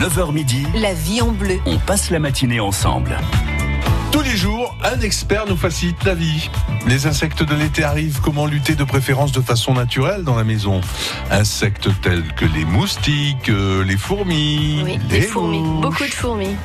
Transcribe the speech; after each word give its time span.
9h 0.00 0.32
midi, 0.32 0.66
La 0.74 0.92
vie 0.94 1.22
en 1.22 1.32
bleu. 1.32 1.58
on 1.66 1.78
passe 1.78 2.10
la 2.10 2.18
matinée 2.18 2.60
ensemble. 2.60 3.16
Tous 4.12 4.22
les 4.22 4.36
jours, 4.36 4.76
un 4.84 5.00
expert 5.00 5.46
nous 5.46 5.56
facilite 5.56 6.02
la 6.04 6.14
vie. 6.14 6.48
Les 6.86 7.06
insectes 7.06 7.42
de 7.42 7.54
l'été 7.54 7.84
arrivent. 7.84 8.20
Comment 8.22 8.46
lutter 8.46 8.74
de 8.74 8.84
préférence 8.84 9.32
de 9.32 9.40
façon 9.40 9.74
naturelle 9.74 10.22
dans 10.24 10.36
la 10.36 10.44
maison? 10.44 10.80
Insectes 11.30 11.88
tels 12.02 12.24
que 12.34 12.44
les 12.46 12.64
moustiques, 12.64 13.48
euh, 13.48 13.84
les 13.84 13.96
fourmis, 13.96 14.80
Oui, 14.84 14.98
les 15.10 15.20
des 15.20 15.26
fourmis, 15.26 15.60
mouches. 15.60 15.82
beaucoup 15.82 16.04
de 16.04 16.14
fourmis. 16.14 16.56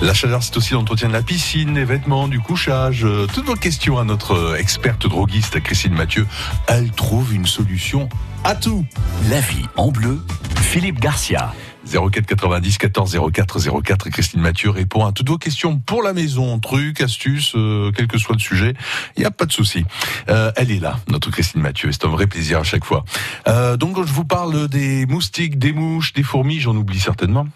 La 0.00 0.14
chaleur, 0.14 0.42
c'est 0.42 0.56
aussi 0.56 0.74
l'entretien 0.74 1.08
de 1.08 1.12
la 1.12 1.22
piscine, 1.22 1.74
les 1.74 1.84
vêtements, 1.84 2.26
du 2.28 2.40
couchage. 2.40 3.04
Euh, 3.04 3.26
Toutes 3.32 3.46
vos 3.46 3.54
questions 3.56 3.98
à 3.98 4.04
notre 4.04 4.32
euh, 4.34 4.56
experte 4.56 5.06
droguiste 5.08 5.60
Christine 5.60 5.94
Mathieu. 5.94 6.26
Elle 6.68 6.90
trouve 6.92 7.34
une 7.34 7.46
solution 7.46 8.08
à 8.44 8.54
tout. 8.54 8.84
La 9.30 9.40
vie 9.40 9.66
en 9.76 9.90
bleu, 9.90 10.20
Philippe 10.60 11.00
Garcia. 11.00 11.52
04 11.88 12.26
90 12.26 12.78
14 12.78 13.18
04 13.32 13.82
04 13.82 14.06
et 14.06 14.10
Christine 14.10 14.40
Mathieu 14.40 14.70
répond 14.70 15.06
à 15.06 15.12
toutes 15.12 15.28
vos 15.28 15.38
questions 15.38 15.78
pour 15.78 16.02
la 16.02 16.12
maison, 16.12 16.58
trucs, 16.58 17.00
astuces, 17.00 17.52
euh, 17.54 17.90
quel 17.96 18.06
que 18.06 18.18
soit 18.18 18.34
le 18.34 18.40
sujet, 18.40 18.74
il 19.16 19.20
n'y 19.20 19.26
a 19.26 19.30
pas 19.30 19.46
de 19.46 19.52
souci. 19.52 19.84
Euh, 20.28 20.52
elle 20.56 20.70
est 20.70 20.80
là, 20.80 20.98
notre 21.08 21.30
Christine 21.30 21.60
Mathieu, 21.60 21.90
c'est 21.92 22.04
un 22.04 22.10
vrai 22.10 22.26
plaisir 22.26 22.58
à 22.58 22.64
chaque 22.64 22.84
fois. 22.84 23.04
Euh, 23.46 23.76
donc 23.76 23.96
je 24.04 24.12
vous 24.12 24.24
parle 24.24 24.68
des 24.68 25.06
moustiques, 25.06 25.58
des 25.58 25.72
mouches, 25.72 26.12
des 26.12 26.22
fourmis, 26.22 26.60
j'en 26.60 26.76
oublie 26.76 27.00
certainement. 27.00 27.46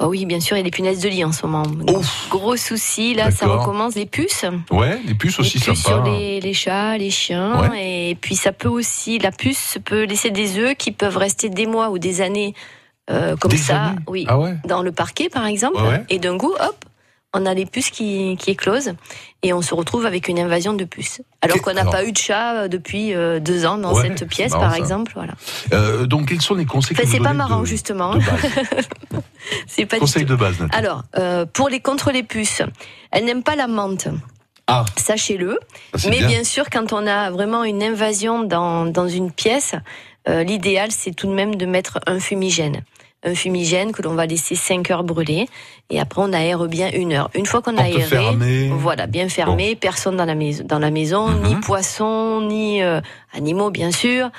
Oh 0.00 0.06
oui, 0.06 0.26
bien 0.26 0.40
sûr, 0.40 0.56
il 0.56 0.60
y 0.60 0.62
a 0.62 0.64
des 0.64 0.70
punaises 0.70 1.00
de 1.00 1.08
lit 1.08 1.24
en 1.24 1.32
ce 1.32 1.46
moment. 1.46 1.62
Donc. 1.62 2.04
Gros 2.30 2.56
souci, 2.56 3.14
là, 3.14 3.30
ça 3.30 3.46
recommence. 3.46 3.94
Les 3.94 4.06
puces. 4.06 4.44
Ouais, 4.70 5.00
les 5.06 5.14
puces 5.14 5.38
aussi 5.38 5.58
les 5.58 5.64
puces 5.64 5.82
sympa. 5.82 6.04
sur 6.04 6.12
les, 6.12 6.40
les 6.40 6.54
chats, 6.54 6.98
les 6.98 7.10
chiens. 7.10 7.72
Et 7.74 8.16
puis 8.20 8.36
ça 8.36 8.52
peut 8.52 8.68
aussi, 8.68 9.18
la 9.18 9.30
puce 9.30 9.78
peut 9.84 10.04
laisser 10.04 10.30
des 10.30 10.58
œufs 10.58 10.74
qui 10.76 10.92
peuvent 10.92 11.16
rester 11.16 11.48
des 11.48 11.66
mois 11.66 11.90
ou 11.90 11.98
des 11.98 12.20
années 12.20 12.54
euh, 13.10 13.36
comme 13.36 13.52
ça. 13.56 13.94
Oui. 14.06 14.24
Ah 14.28 14.38
ouais 14.38 14.56
Dans 14.66 14.82
le 14.82 14.92
parquet, 14.92 15.28
par 15.28 15.46
exemple. 15.46 15.80
Ouais. 15.82 16.04
Et 16.08 16.18
d'un 16.18 16.38
coup, 16.38 16.52
hop, 16.58 16.84
on 17.36 17.46
a 17.46 17.52
les 17.54 17.66
puces 17.66 17.90
qui, 17.90 18.36
qui 18.38 18.50
éclosent 18.52 18.94
et 19.42 19.52
on 19.52 19.60
se 19.60 19.74
retrouve 19.74 20.06
avec 20.06 20.28
une 20.28 20.38
invasion 20.38 20.72
de 20.72 20.84
puces. 20.84 21.20
Alors 21.42 21.60
qu'on 21.62 21.72
n'a 21.74 21.84
pas 21.84 22.04
eu 22.04 22.12
de 22.12 22.16
chat 22.16 22.54
euh, 22.54 22.68
depuis 22.68 23.12
euh, 23.12 23.40
deux 23.40 23.66
ans 23.66 23.76
dans 23.76 23.92
Ouais, 23.92 24.02
cette 24.16 24.28
pièce, 24.28 24.52
marrant, 24.52 24.62
par 24.64 24.72
ça. 24.72 24.78
exemple. 24.78 25.12
Voilà. 25.16 25.32
Euh, 25.72 26.06
donc 26.06 26.28
quelles 26.28 26.40
sont 26.40 26.54
les 26.54 26.64
conseils 26.64 26.96
Enfin, 26.98 27.08
c'est 27.10 27.18
pas 27.18 27.32
marrant, 27.32 27.60
de- 27.60 27.64
justement. 27.66 28.14
c'est 29.66 29.86
pas 29.86 29.98
Conseil 29.98 30.24
de 30.24 30.34
base. 30.36 30.56
Alors, 30.72 31.02
euh, 31.18 31.44
pour 31.46 31.68
les 31.68 31.80
contre 31.80 32.10
les 32.12 32.22
puces, 32.22 32.62
elles 33.10 33.24
n'aiment 33.24 33.42
pas 33.42 33.56
la 33.56 33.66
menthe. 33.66 34.08
Ah, 34.66 34.84
Sachez-le. 34.96 35.58
c'est 35.94 36.08
Mais 36.08 36.18
bien. 36.20 36.28
bien. 36.28 36.44
sûr, 36.44 36.70
quand 36.70 36.92
on 36.92 37.06
a 37.06 37.30
vraiment 37.30 37.64
une 37.64 37.82
invasion 37.82 38.44
dans, 38.44 38.86
dans 38.86 39.08
une 39.08 39.30
pièce, 39.30 39.74
l'idéal, 40.26 40.90
c'est 40.90 41.12
tout 41.14 41.26
de 41.26 41.34
même 41.34 41.56
de 41.56 41.66
mettre 41.66 41.98
un 42.06 42.18
fumigène. 42.18 42.80
Un 43.24 43.34
fumigène 43.34 43.92
que 43.92 44.02
l'on 44.02 44.14
va 44.14 44.26
laisser 44.26 44.54
5 44.54 44.90
heures 44.90 45.04
brûler. 45.04 45.48
Et 45.90 45.98
après, 45.98 46.22
on 46.22 46.32
aère 46.32 46.66
bien 46.66 46.90
une 46.92 47.12
heure. 47.12 47.30
Une 47.34 47.46
fois 47.46 47.62
qu'on 47.62 47.76
a 47.78 47.82
aéré, 47.84 48.02
fermée. 48.02 48.70
voilà, 48.72 49.06
bien 49.06 49.28
fermé, 49.28 49.76
personne 49.76 50.16
dans 50.16 50.24
la, 50.26 50.34
maison, 50.34 50.62
dans 50.64 50.78
la 50.78 50.90
maison, 50.90 51.30
ni 51.30 51.54
Mhm. 51.54 51.60
poissons, 51.62 52.40
ni 52.42 52.82
euh, 52.82 53.00
animaux, 53.32 53.70
bien 53.70 53.90
sûr, 53.90 54.30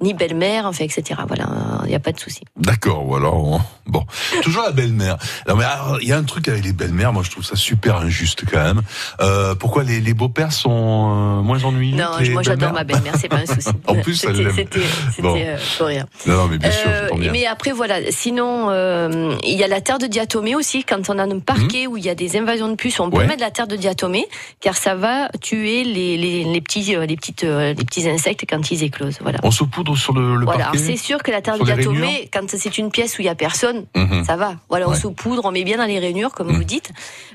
ni 0.00 0.14
belle-mère, 0.14 0.66
enfin, 0.66 0.84
etc. 0.84 1.20
Voilà, 1.26 1.46
il 1.84 1.88
n'y 1.88 1.94
a 1.94 2.00
pas 2.00 2.12
de 2.12 2.18
souci. 2.20 2.40
D'accord, 2.56 3.04
alors 3.16 3.36
on- 3.44 3.60
bon, 3.86 4.04
toujours 4.42 4.62
la 4.62 4.72
belle-mère. 4.72 5.16
Non 5.48 5.56
mais 5.56 5.64
il 6.00 6.08
y 6.08 6.12
a 6.12 6.16
un 6.18 6.22
truc 6.24 6.48
avec 6.48 6.64
les 6.64 6.72
belles-mères, 6.72 7.12
moi 7.12 7.22
je 7.22 7.30
trouve 7.30 7.44
ça 7.44 7.56
super 7.56 7.96
injuste 7.96 8.44
quand 8.50 8.62
même. 8.62 8.82
Euh, 9.20 9.54
pourquoi 9.54 9.82
les, 9.84 10.00
les 10.00 10.14
beaux-pères 10.14 10.52
sont 10.52 10.70
euh, 10.70 11.42
moins 11.42 11.62
ennuyeux 11.64 11.96
Non, 11.96 12.16
que 12.18 12.22
les 12.24 12.30
moi 12.30 12.42
j'adore 12.42 12.72
ma 12.72 12.84
belle-mère, 12.84 13.14
c'est 13.20 13.28
pas 13.28 13.36
un 13.38 13.46
souci. 13.46 13.68
En 13.86 13.94
plus, 13.96 14.14
C'était- 14.16 14.32
l'aime. 14.34 14.52
C'était 14.54 14.80
c'était, 15.10 15.22
Bon. 15.22 15.36
euh, 15.38 15.56
pour 15.78 15.86
rien. 15.88 16.06
Non, 16.26 16.34
non, 16.36 16.48
mais 16.48 16.58
bien 16.58 16.70
sûr, 16.70 16.88
Euh, 16.90 17.08
bien. 17.18 17.32
mais 17.32 17.46
après 17.46 17.72
voilà, 17.72 17.96
sinon 18.10 18.68
euh, 18.70 19.34
il 19.44 19.56
y 19.58 19.64
a 19.64 19.68
la 19.68 19.80
terre 19.80 19.98
de 19.98 20.06
diatomée 20.06 20.54
aussi. 20.54 20.84
Quand 20.84 21.10
on 21.10 21.18
a 21.18 21.24
un 21.24 21.38
parquet 21.40 21.86
où 21.86 21.96
il 21.96 22.04
y 22.04 22.08
a 22.08 22.14
des 22.14 22.36
invasions 22.38 22.68
de 22.68 22.74
puces, 22.76 23.00
on 23.00 23.10
peut 23.10 23.18
mettre 23.24 23.36
de 23.36 23.40
la 23.40 23.50
terre 23.50 23.66
de 23.66 23.76
diatomée 23.76 24.26
car 24.60 24.76
ça 24.76 24.94
va 24.94 25.28
tuer 25.40 25.84
les, 25.84 26.16
les, 26.16 26.44
les 26.44 26.60
petits 26.60 26.94
les 27.06 27.16
petites 27.16 27.42
les 27.42 27.74
petits 27.74 28.08
insectes 28.08 28.44
quand 28.48 28.70
ils 28.70 28.82
éclosent. 28.84 29.18
Voilà. 29.20 29.38
On 29.42 29.50
se 29.50 29.64
poudre 29.64 29.89
sur 29.96 30.12
le, 30.12 30.36
le 30.36 30.44
Voilà, 30.44 30.64
parquet 30.64 30.78
c'est 30.78 30.96
sûr 30.96 31.22
que 31.22 31.30
la 31.30 31.40
diatomée, 31.40 31.66
rainures 32.06 32.28
quand 32.32 32.48
c'est 32.48 32.78
une 32.78 32.90
pièce 32.90 33.18
où 33.18 33.22
il 33.22 33.26
y 33.26 33.28
a 33.28 33.34
personne, 33.34 33.86
Mhm. 33.96 34.24
ça 34.24 34.36
va. 34.36 34.54
Voilà, 34.68 34.88
on 34.88 34.92
Ouais. 34.92 34.96
saupoudre, 34.98 35.42
on 35.44 35.50
met 35.52 35.64
bien 35.64 35.76
dans 35.78 35.84
les 35.86 35.98
rainures, 35.98 36.32
comme 36.32 36.48
Mhm. 36.48 36.56
vous 36.56 36.64
dites. 36.64 36.90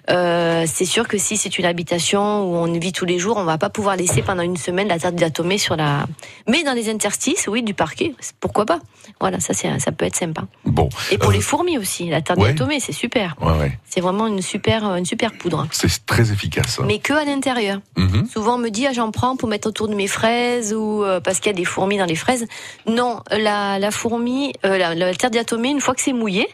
Euh, 0.09 0.65
c'est 0.67 0.85
sûr 0.85 1.07
que 1.07 1.17
si 1.17 1.37
c'est 1.37 1.57
une 1.57 1.65
habitation 1.65 2.21
où 2.43 2.55
on 2.55 2.71
vit 2.79 2.91
tous 2.91 3.05
les 3.05 3.17
jours, 3.19 3.37
on 3.37 3.43
va 3.43 3.57
pas 3.57 3.69
pouvoir 3.69 3.95
laisser 3.95 4.21
pendant 4.21 4.43
une 4.43 4.57
semaine 4.57 4.87
la 4.87 4.99
terre 4.99 5.11
de 5.11 5.17
diatomée 5.17 5.57
sur 5.57 5.75
la. 5.75 6.05
Mais 6.47 6.63
dans 6.63 6.73
les 6.73 6.89
interstices, 6.89 7.47
oui, 7.47 7.63
du 7.63 7.73
parquet, 7.73 8.13
pourquoi 8.39 8.65
pas 8.65 8.79
Voilà, 9.19 9.39
ça, 9.39 9.53
ça 9.53 9.91
peut 9.91 10.05
être 10.05 10.15
sympa. 10.15 10.43
Bon, 10.65 10.89
Et 11.11 11.17
pour 11.17 11.29
Euh, 11.29 11.33
les 11.33 11.41
fourmis 11.41 11.77
aussi, 11.77 12.09
la 12.09 12.21
terre 12.21 12.37
ouais. 12.37 12.53
diatomée, 12.53 12.79
c'est 12.79 12.91
super. 12.91 13.35
ouais, 13.41 13.51
ouais, 13.59 13.79
C'est 13.87 14.01
vraiment 14.01 14.27
une 14.27 14.41
super, 14.41 14.95
une 14.95 15.05
super 15.05 15.31
poudre. 15.37 15.67
c'est 15.71 16.05
très 16.05 16.31
efficace. 16.31 16.79
Mais 16.85 16.99
que 16.99 17.13
à 17.13 17.23
l'intérieur. 17.25 17.79
Mhm. 17.97 18.27
Souvent 18.31 18.55
on 18.55 18.57
me 18.57 18.69
dit 18.69 18.85
ah, 18.87 18.93
j'en 18.93 19.11
prends 19.11 19.35
pour 19.37 19.47
mettre 19.49 19.67
autour 19.67 19.87
de 19.87 19.95
mes 19.95 20.07
fraises 20.07 20.73
ou 20.73 21.03
euh, 21.03 21.19
parce 21.19 21.39
qu'il 21.39 21.47
y 21.51 21.55
a 21.55 21.57
des 21.57 21.65
fourmis 21.65 21.97
dans 21.97 22.05
les 22.05 22.15
fraises. 22.15 22.44
Non, 22.87 23.21
la, 23.31 23.79
la 23.79 23.91
fourmi, 23.91 24.53
euh, 24.65 24.77
la, 24.77 24.95
la 24.95 25.13
terre 25.15 25.31
diatomée, 25.31 25.69
une 25.69 25.81
fois 25.81 25.95
que 25.95 26.01
c'est 26.01 26.13
mouillé, 26.13 26.47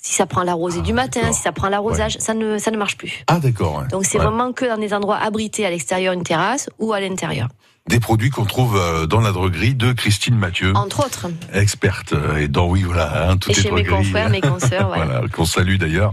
si 0.00 0.14
ça 0.14 0.26
prend 0.26 0.42
la 0.44 0.54
rosée 0.54 0.78
Ah, 0.80 0.86
du 0.86 0.92
matin, 0.92 1.32
si 1.32 1.42
ça 1.42 1.52
prend 1.52 1.68
l'arrosage, 1.68 2.16
ça 2.20 2.32
ne 2.34 2.58
ça 2.58 2.70
ne 2.70 2.76
marche 2.76 2.96
plus. 2.96 3.24
Ah 3.26 3.38
d'accord. 3.40 3.78
ouais. 3.78 3.88
Donc 3.88 4.04
c'est 4.06 4.18
Ouais. 4.18 4.24
vraiment 4.24 4.52
que 4.52 4.64
dans 4.64 4.78
des 4.78 4.94
endroits 4.94 5.16
abrités 5.16 5.66
à 5.66 5.70
l'extérieur, 5.70 6.12
une 6.14 6.22
terrasse 6.22 6.70
ou 6.78 6.92
à 6.92 7.00
l'intérieur, 7.00 7.48
Des 7.88 8.00
produits 8.00 8.30
qu'on 8.30 8.44
trouve 8.44 8.76
euh, 8.76 9.06
dans 9.06 9.20
la 9.20 9.32
droguerie 9.32 9.74
de 9.74 9.92
Christine 9.92 10.36
Mathieu, 10.36 10.74
entre 10.76 11.06
autres. 11.06 11.26
experte. 11.54 12.12
euh, 12.12 12.36
Et 12.36 12.48
dans 12.48 12.66
oui, 12.68 12.82
voilà, 12.82 13.30
hein, 13.30 13.36
toutes 13.38 13.56
Et 13.56 13.62
chez 13.62 13.70
mes 13.70 13.84
confrères, 13.84 14.28
mes 14.30 14.40
consoeurs, 14.42 14.88
voilà. 14.88 15.04
Voilà, 15.06 15.28
qu'on 15.28 15.44
salue 15.46 15.76
d'ailleurs. 15.76 16.12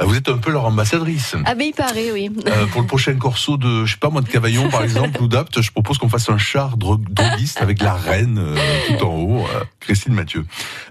Euh, 0.00 0.04
Vous 0.06 0.16
êtes 0.16 0.28
un 0.28 0.38
peu 0.38 0.50
leur 0.50 0.64
ambassadrice. 0.64 1.36
Ah 1.44 1.54
ben 1.54 1.66
il 1.68 1.74
paraît, 1.74 2.10
oui. 2.12 2.30
Euh, 2.46 2.66
pour 2.66 2.80
le 2.80 2.86
prochain 2.86 3.14
corso 3.16 3.56
de, 3.58 3.84
je 3.84 3.92
sais 3.92 3.98
pas 3.98 4.08
moi, 4.10 4.22
de 4.22 4.28
Cavaillon 4.28 4.68
par 4.70 4.82
exemple, 4.84 5.20
ou 5.22 5.28
d'Apt, 5.28 5.60
je 5.60 5.70
propose 5.70 5.98
qu'on 5.98 6.08
fasse 6.08 6.28
un 6.30 6.38
char 6.38 6.76
dro- 6.78 6.96
droguiste 6.96 7.60
avec 7.60 7.82
la 7.82 7.92
reine 7.94 8.38
euh, 8.38 8.56
tout 8.88 9.04
en 9.04 9.14
haut, 9.16 9.40
euh, 9.54 9.64
Christine 9.80 10.14
Mathieu. 10.14 10.46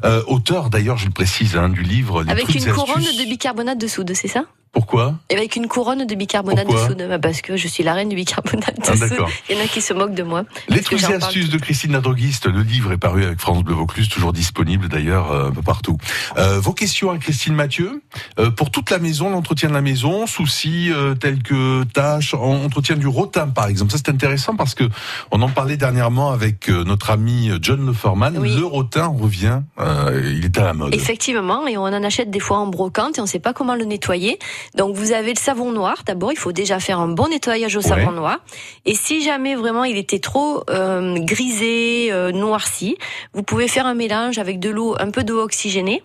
Euh, 0.06 0.22
auteur 0.28 0.70
d'ailleurs, 0.70 0.98
je 0.98 1.06
le 1.06 1.12
précise, 1.12 1.56
hein, 1.58 1.70
du 1.70 1.82
livre 1.82 2.24
Les 2.24 2.32
Avec 2.32 2.54
une 2.54 2.72
couronne 2.72 3.02
de 3.04 3.24
bicarbonate 3.30 3.80
de 3.80 3.88
soude, 3.88 4.12
c'est 4.14 4.28
ça? 4.28 4.44
Pourquoi 4.72 5.16
Et 5.30 5.36
Avec 5.36 5.56
une 5.56 5.68
couronne 5.68 6.06
de 6.06 6.16
bicarbonate 6.16 6.66
Pourquoi 6.66 6.84
de 6.84 6.90
soude, 7.00 7.08
bah, 7.10 7.18
parce 7.20 7.42
que 7.42 7.58
je 7.58 7.68
suis 7.68 7.84
la 7.84 7.94
reine 7.94 8.10
du 8.10 8.16
bicarbonate 8.16 8.78
de 8.78 8.84
Ah, 8.88 8.96
soude. 8.96 9.26
Il 9.50 9.58
y 9.58 9.60
en 9.60 9.64
a 9.64 9.68
qui 9.68 9.82
se 9.82 9.94
moquent 9.94 10.14
de 10.14 10.24
moi. 10.24 10.44
Les 10.68 10.82
trucs 10.82 11.02
et 11.04 11.14
astuces 11.14 11.50
de 11.50 11.58
Christine 11.58 11.92
la 11.94 12.02
droguiste. 12.02 12.46
Le 12.46 12.62
livre 12.62 12.92
est 12.92 12.98
paru 12.98 13.24
avec 13.26 13.40
France 13.40 13.64
Bleu 13.64 13.74
Vaucluse, 13.74 14.10
toujours 14.10 14.32
disponible 14.32 14.88
d'ailleurs 14.88 15.32
un 15.32 15.52
peu 15.52 15.62
partout. 15.64 15.98
Euh, 16.38 16.60
vos 16.60 16.74
questions 16.74 17.10
à 17.12 17.18
Christine 17.18 17.56
Mathieu 17.56 18.02
euh, 18.40 18.52
pour 18.52 18.70
toute 18.72 18.90
la 18.92 19.00
maison, 19.00 19.30
l'entretien 19.32 19.70
de 19.70 19.74
la 19.74 19.82
maison, 19.82 20.28
soucis 20.28 20.92
euh, 20.92 21.16
tels 21.16 21.42
que 21.42 21.84
tâches, 21.86 22.34
en- 22.36 22.64
entretien 22.64 22.96
du 22.96 23.08
rotin 23.08 23.48
par 23.48 23.68
exemple. 23.68 23.92
Ça 23.92 23.98
c'est 23.98 24.10
intéressant 24.12 24.56
parce 24.56 24.76
que 24.76 24.84
on 25.32 25.42
en 25.42 25.50
parlait 25.50 25.78
dernièrement 25.78 26.30
avec 26.32 26.70
euh, 26.70 26.84
notre 26.84 27.10
ami 27.10 27.50
John 27.62 27.86
Leferman. 27.88 28.38
Oui. 28.38 28.56
Le 28.56 28.66
rotin 28.66 29.08
revient, 29.08 29.62
euh, 29.80 30.32
il 30.38 30.46
est 30.46 30.58
à 30.60 30.64
la 30.64 30.74
mode. 30.74 30.94
Effectivement, 30.94 31.66
et 31.68 31.78
on 31.78 31.84
en 31.84 32.04
achète 32.04 32.30
des 32.30 32.40
fois 32.40 32.58
en 32.60 32.68
brocante 32.68 33.18
et 33.18 33.22
on 33.22 33.24
ne 33.26 33.30
sait 33.30 33.40
pas 33.40 33.54
comment 33.54 33.76
le 33.76 33.86
nettoyer. 33.86 34.38
Donc 34.76 34.96
vous 34.96 35.12
avez 35.12 35.34
le 35.34 35.40
savon 35.40 35.72
noir. 35.72 36.04
D'abord, 36.06 36.32
il 36.32 36.38
faut 36.38 36.52
déjà 36.52 36.80
faire 36.80 37.00
un 37.00 37.08
bon 37.08 37.28
nettoyage 37.30 37.76
au 37.76 37.82
savon 37.82 38.12
noir. 38.12 38.40
Et 38.86 38.96
si 38.96 39.22
jamais 39.24 39.56
vraiment 39.56 39.84
il 39.84 39.98
était 39.98 40.20
trop 40.20 40.64
euh, 40.70 41.18
grisé, 41.20 42.10
euh, 42.12 42.32
noirci, 42.32 42.98
vous 43.34 43.44
pouvez 43.44 43.68
faire 43.68 43.86
un 43.86 43.96
mélange 43.96 44.38
avec 44.38 44.60
de 44.60 44.70
l'eau, 44.70 44.96
un 45.00 45.12
peu 45.12 45.24
d'eau 45.24 45.42
oxygénée 45.42 46.04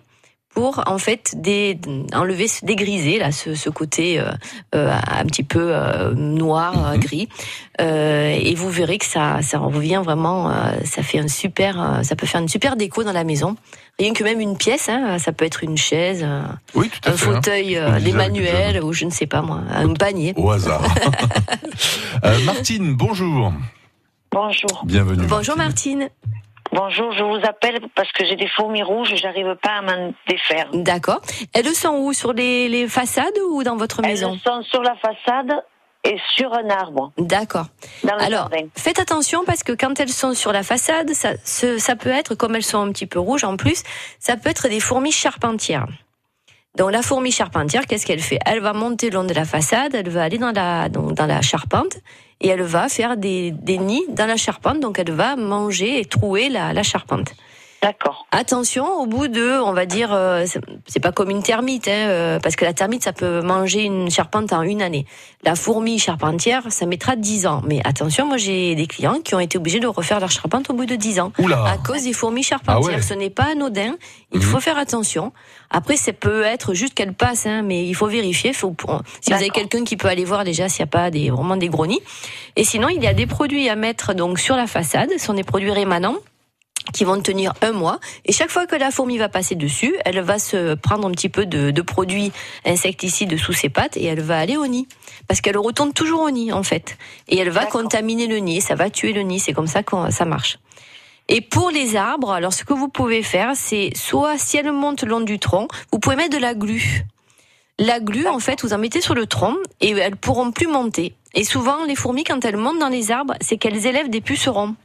pour 0.53 0.83
en 0.87 0.97
fait 0.97 1.33
des, 1.35 1.77
enlever 2.13 2.47
ce 2.47 2.63
dégrisé 2.65 3.19
là, 3.19 3.33
ce, 3.33 3.55
ce 3.55 3.69
côté 3.69 4.19
euh, 4.21 4.31
euh, 4.73 4.89
un 5.05 5.25
petit 5.25 5.43
peu 5.43 5.75
euh, 5.75 6.13
noir, 6.13 6.73
euh, 6.87 6.93
Mhm. 6.93 6.99
gris. 7.01 7.29
Euh, 7.81 8.29
et 8.41 8.55
vous 8.55 8.69
verrez 8.69 8.97
que 8.97 9.05
ça, 9.05 9.41
ça 9.41 9.57
revient 9.57 10.01
vraiment, 10.03 10.49
euh, 10.49 10.53
ça 10.85 11.03
fait 11.03 11.19
un 11.19 11.27
super, 11.27 11.99
ça 12.03 12.15
peut 12.15 12.25
faire 12.25 12.39
une 12.39 12.47
super 12.47 12.77
déco 12.77 13.03
dans 13.03 13.11
la 13.11 13.25
maison. 13.25 13.57
Rien 13.97 14.11
que 14.13 14.23
même 14.25 14.41
une 14.41 14.57
pièce, 14.57 14.89
hein, 14.89 15.17
ça 15.19 15.31
peut 15.31 15.45
être 15.45 15.63
une 15.63 15.77
chaise, 15.77 16.21
un, 16.23 16.59
Oui, 16.73 16.89
tout 16.89 17.09
à 17.09 17.13
un 17.13 17.17
fait. 17.17 17.29
hein. 17.29 17.33
fauteuil, 17.35 17.77
euh, 17.77 17.91
disait 17.97 18.11
des 18.11 18.17
manuels 18.17 18.83
ou 18.83 18.91
je 18.91 19.05
ne 19.05 19.09
sais 19.09 19.25
pas 19.27 19.41
moi, 19.41 19.61
un 19.73 19.93
panier. 19.93 20.33
Au 20.37 20.49
hasard. 20.51 20.83
Euh, 22.23 22.39
Martine, 22.45 22.93
bonjour. 22.95 23.51
Bonjour. 24.31 24.83
Bienvenue. 24.85 25.27
Bonjour 25.27 25.57
Martine. 25.57 26.09
Bonjour, 26.71 27.11
je 27.11 27.23
vous 27.23 27.45
appelle 27.47 27.79
parce 27.95 28.11
que 28.13 28.25
j'ai 28.25 28.35
des 28.37 28.47
fourmis 28.47 28.81
rouges 28.83 29.11
et 29.11 29.17
j'arrive 29.17 29.55
pas 29.61 29.77
à 29.79 29.81
m'en 29.81 30.13
défaire. 30.27 30.69
D'accord. 30.73 31.21
Elles 31.53 31.67
sont 31.75 31.89
où 31.97 32.13
Sur 32.13 32.33
les, 32.33 32.67
les 32.69 32.87
façades 32.87 33.37
ou 33.51 33.63
dans 33.63 33.75
votre 33.75 34.01
maison? 34.01 34.33
Elles 34.33 34.39
sont 34.51 34.61
sur 34.63 34.81
la 34.81 34.95
façade 34.95 35.61
et 36.05 36.17
sur 36.35 36.53
un 36.53 36.69
arbre, 36.69 37.11
D'accord. 37.17 37.65
Alors, 38.07 38.49
jardin. 38.49 38.67
faites 38.77 38.99
attention 38.99 39.43
parce 39.45 39.63
que 39.63 39.73
quand 39.73 39.99
elles 39.99 40.09
sont 40.09 40.33
sur 40.33 40.53
la 40.53 40.63
façade, 40.63 41.11
ça, 41.13 41.31
ce- 41.43 41.77
ça 41.79 41.95
peut 41.95 42.09
être, 42.11 42.35
comme 42.35 42.55
elles 42.55 42.63
sont 42.63 42.79
un 42.81 42.91
petit 42.91 43.07
peu 43.07 43.19
rouges 43.19 43.43
en 43.43 43.57
plus, 43.57 43.83
ça 44.19 44.37
peut 44.37 44.49
être 44.49 44.67
des 44.69 44.79
fourmis 44.79 45.11
charpentières. 45.11 45.87
Donc 46.77 46.91
la 46.91 47.01
fourmi 47.01 47.31
charpentière, 47.31 47.85
qu'est-ce 47.87 48.05
qu'elle 48.05 48.19
fait? 48.21 48.37
Elle 48.45 48.59
va 48.59 48.73
monter 48.73 49.09
le 49.09 49.15
long 49.15 49.23
de 49.23 49.33
la 49.33 49.45
façade, 49.45 49.95
elle 49.95 50.09
va 50.09 50.23
aller 50.23 50.37
dans 50.37 50.51
la, 50.51 50.89
donc, 50.89 51.13
dans 51.13 51.25
la 51.25 51.41
charpente 51.41 51.97
et 52.41 52.49
elle 52.49 52.61
va 52.63 52.89
faire 52.89 53.15
des, 53.17 53.51
des 53.51 53.77
nids 53.77 54.05
dans 54.09 54.25
la 54.27 54.35
charpente, 54.35 54.79
donc 54.81 54.99
elle 54.99 55.11
va 55.11 55.35
manger 55.37 55.99
et 56.01 56.05
trouer 56.05 56.49
la, 56.49 56.73
la 56.73 56.83
charpente. 56.83 57.29
D'accord. 57.85 58.25
Attention, 58.31 58.87
au 58.99 59.05
bout 59.05 59.27
de, 59.27 59.61
on 59.63 59.71
va 59.71 59.85
dire, 59.85 60.09
euh, 60.11 60.45
c'est- 60.87 60.99
pas 60.99 61.11
comme 61.11 61.29
une 61.29 61.43
termite, 61.43 61.87
hein, 61.87 61.91
euh, 62.09 62.39
parce 62.39 62.55
que 62.55 62.65
la 62.65 62.73
termite, 62.73 63.03
ça 63.03 63.13
peut 63.13 63.41
manger 63.41 63.83
une 63.83 64.09
charpente 64.09 64.51
en 64.53 64.63
une 64.63 64.81
année. 64.81 65.05
La 65.43 65.53
fourmi 65.53 65.99
charpentière, 65.99 66.63
ça 66.69 66.87
mettra 66.87 67.15
10 67.15 67.45
ans. 67.45 67.61
Mais 67.67 67.81
attention, 67.85 68.25
moi 68.25 68.37
j'ai 68.37 68.73
des 68.73 68.87
clients 68.87 69.19
qui 69.23 69.35
ont 69.35 69.39
été 69.39 69.59
obligés 69.59 69.79
de 69.79 69.85
refaire 69.85 70.19
leur 70.19 70.31
charpente 70.31 70.67
au 70.71 70.73
bout 70.73 70.87
de 70.87 70.95
10 70.95 71.19
ans. 71.19 71.31
Oula. 71.37 71.63
À 71.63 71.77
cause 71.77 72.05
des 72.05 72.13
fourmis 72.13 72.41
charpentières. 72.41 72.93
Ah 72.93 72.97
ouais. 72.97 73.01
Ce 73.03 73.13
n'est 73.13 73.29
pas 73.29 73.51
anodin. 73.51 73.93
Il 74.31 74.39
Mhm. 74.39 74.43
faut 74.45 74.59
faire 74.59 74.79
attention. 74.79 75.31
Après, 75.69 75.95
ça 75.95 76.11
peut 76.11 76.41
être 76.41 76.73
juste 76.73 76.95
qu'elle 76.95 77.13
passe, 77.13 77.45
hein, 77.45 77.61
mais 77.61 77.85
il 77.85 77.93
faut 77.93 78.07
vérifier. 78.07 78.51
Faut, 78.53 78.75
si 79.21 79.29
vous 79.29 79.35
avez 79.37 79.49
quelqu'un 79.51 79.83
qui 79.83 79.95
peut 79.95 80.07
aller 80.07 80.25
voir 80.25 80.43
déjà 80.43 80.69
s'il 80.69 80.81
n'y 80.83 80.89
a 80.89 80.91
pas 80.91 81.11
des, 81.11 81.29
vraiment 81.29 81.55
des 81.55 81.69
gros 81.69 81.85
nids. 81.85 82.01
Et 82.55 82.63
sinon, 82.63 82.89
il 82.89 83.03
y 83.03 83.07
a 83.07 83.13
des 83.13 83.27
produits 83.27 83.69
à 83.69 83.75
mettre 83.75 84.15
donc 84.15 84.39
sur 84.39 84.55
la 84.55 84.65
façade. 84.65 85.09
Ce 85.19 85.23
sont 85.23 85.35
des 85.35 85.43
produits 85.43 85.69
rémanents 85.71 86.15
qui 86.93 87.03
vont 87.03 87.21
tenir 87.21 87.53
un 87.61 87.71
mois. 87.71 87.99
Et 88.25 88.31
chaque 88.31 88.49
fois 88.49 88.65
que 88.67 88.75
la 88.75 88.91
fourmi 88.91 89.17
va 89.17 89.29
passer 89.29 89.55
dessus, 89.55 89.95
elle 90.05 90.19
va 90.21 90.39
se 90.39 90.75
prendre 90.75 91.07
un 91.07 91.11
petit 91.11 91.29
peu 91.29 91.45
de, 91.45 91.71
de 91.71 91.81
produits 91.81 92.31
insecticides 92.65 93.37
sous 93.37 93.53
ses 93.53 93.69
pattes 93.69 93.97
et 93.97 94.05
elle 94.05 94.21
va 94.21 94.39
aller 94.39 94.57
au 94.57 94.67
nid. 94.67 94.87
Parce 95.27 95.41
qu'elle 95.41 95.57
retourne 95.57 95.93
toujours 95.93 96.21
au 96.21 96.31
nid, 96.31 96.51
en 96.51 96.63
fait. 96.63 96.97
Et 97.27 97.37
elle 97.37 97.49
va 97.49 97.65
contaminer 97.65 98.27
le 98.27 98.37
nid, 98.37 98.61
ça 98.61 98.75
va 98.75 98.89
tuer 98.89 99.13
le 99.13 99.21
nid. 99.21 99.39
C'est 99.39 99.53
comme 99.53 99.67
ça 99.67 99.83
que 99.83 99.95
ça 100.11 100.25
marche. 100.25 100.59
Et 101.27 101.41
pour 101.41 101.71
les 101.71 101.95
arbres, 101.95 102.31
alors 102.31 102.53
ce 102.53 102.63
que 102.63 102.73
vous 102.73 102.87
pouvez 102.87 103.23
faire, 103.23 103.53
c'est 103.55 103.89
soit 103.95 104.37
si 104.37 104.57
elle 104.57 104.71
monte 104.71 105.01
le 105.01 105.09
long 105.09 105.21
du 105.21 105.39
tronc, 105.39 105.67
vous 105.91 105.99
pouvez 105.99 106.15
mettre 106.15 106.35
de 106.35 106.41
la 106.41 106.53
glu. 106.53 107.03
La 107.79 107.99
glu, 107.99 108.27
en 108.27 108.39
fait, 108.39 108.61
vous 108.61 108.73
en 108.73 108.77
mettez 108.77 109.01
sur 109.01 109.15
le 109.15 109.25
tronc 109.25 109.57
et 109.81 109.91
elles 109.91 110.15
pourront 110.15 110.51
plus 110.51 110.67
monter. 110.67 111.13
Et 111.33 111.43
souvent, 111.43 111.83
les 111.85 111.95
fourmis, 111.95 112.23
quand 112.23 112.45
elles 112.45 112.55
montent 112.57 112.79
dans 112.79 112.89
les 112.89 113.11
arbres, 113.11 113.33
c'est 113.41 113.57
qu'elles 113.57 113.85
élèvent 113.85 114.09
des 114.09 114.21
pucerons. 114.21 114.75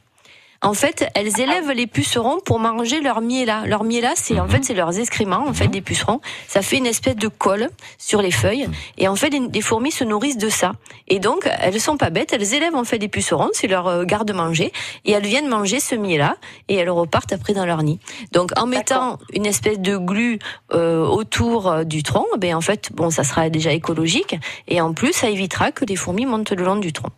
En 0.63 0.75
fait, 0.75 1.09
elles 1.15 1.39
élèvent 1.39 1.71
les 1.71 1.87
pucerons 1.87 2.39
pour 2.39 2.59
manger 2.59 3.01
leur 3.01 3.21
miella. 3.21 3.63
Leur 3.65 3.83
miella, 3.83 4.11
c'est 4.15 4.39
en 4.39 4.47
fait 4.47 4.63
c'est 4.63 4.75
leurs 4.75 4.99
excréments, 4.99 5.47
en 5.47 5.53
fait 5.53 5.67
des 5.67 5.81
pucerons. 5.81 6.21
Ça 6.47 6.61
fait 6.61 6.77
une 6.77 6.85
espèce 6.85 7.15
de 7.15 7.27
colle 7.29 7.69
sur 7.97 8.21
les 8.21 8.29
feuilles, 8.29 8.69
et 8.99 9.07
en 9.07 9.15
fait 9.15 9.29
les, 9.29 9.61
fourmis 9.61 9.91
se 9.91 10.03
nourrissent 10.03 10.37
de 10.37 10.49
ça. 10.49 10.73
Et 11.07 11.17
donc 11.17 11.49
elles 11.59 11.81
sont 11.81 11.97
pas 11.97 12.11
bêtes, 12.11 12.31
elles 12.33 12.53
élèvent 12.53 12.75
en 12.75 12.83
fait 12.83 12.99
des 12.99 13.07
pucerons, 13.07 13.49
c'est 13.53 13.65
leur 13.65 13.87
euh, 13.87 14.03
garde-manger, 14.03 14.71
et 15.05 15.11
elles 15.11 15.25
viennent 15.25 15.49
manger 15.49 15.79
ce 15.79 15.95
miella, 15.95 16.37
et 16.67 16.75
elles 16.75 16.91
repartent 16.91 17.33
après 17.33 17.53
dans 17.53 17.65
leur 17.65 17.81
nid. 17.81 17.99
Donc 18.31 18.51
en 18.55 18.67
mettant 18.67 19.17
une 19.33 19.47
espèce 19.47 19.79
de 19.79 19.97
glu 19.97 20.37
euh, 20.73 21.03
autour 21.03 21.71
euh, 21.71 21.83
du 21.83 22.03
tronc, 22.03 22.27
ben 22.37 22.53
en 22.53 22.61
fait 22.61 22.91
bon 22.93 23.09
ça 23.09 23.23
sera 23.23 23.49
déjà 23.49 23.71
écologique, 23.71 24.35
et 24.67 24.79
en 24.79 24.93
plus 24.93 25.13
ça 25.13 25.27
évitera 25.27 25.71
que 25.71 25.85
les 25.85 25.95
fourmis 25.95 26.27
montent 26.27 26.51
le 26.51 26.63
long 26.63 26.75
du 26.75 26.93
tronc. 26.93 27.09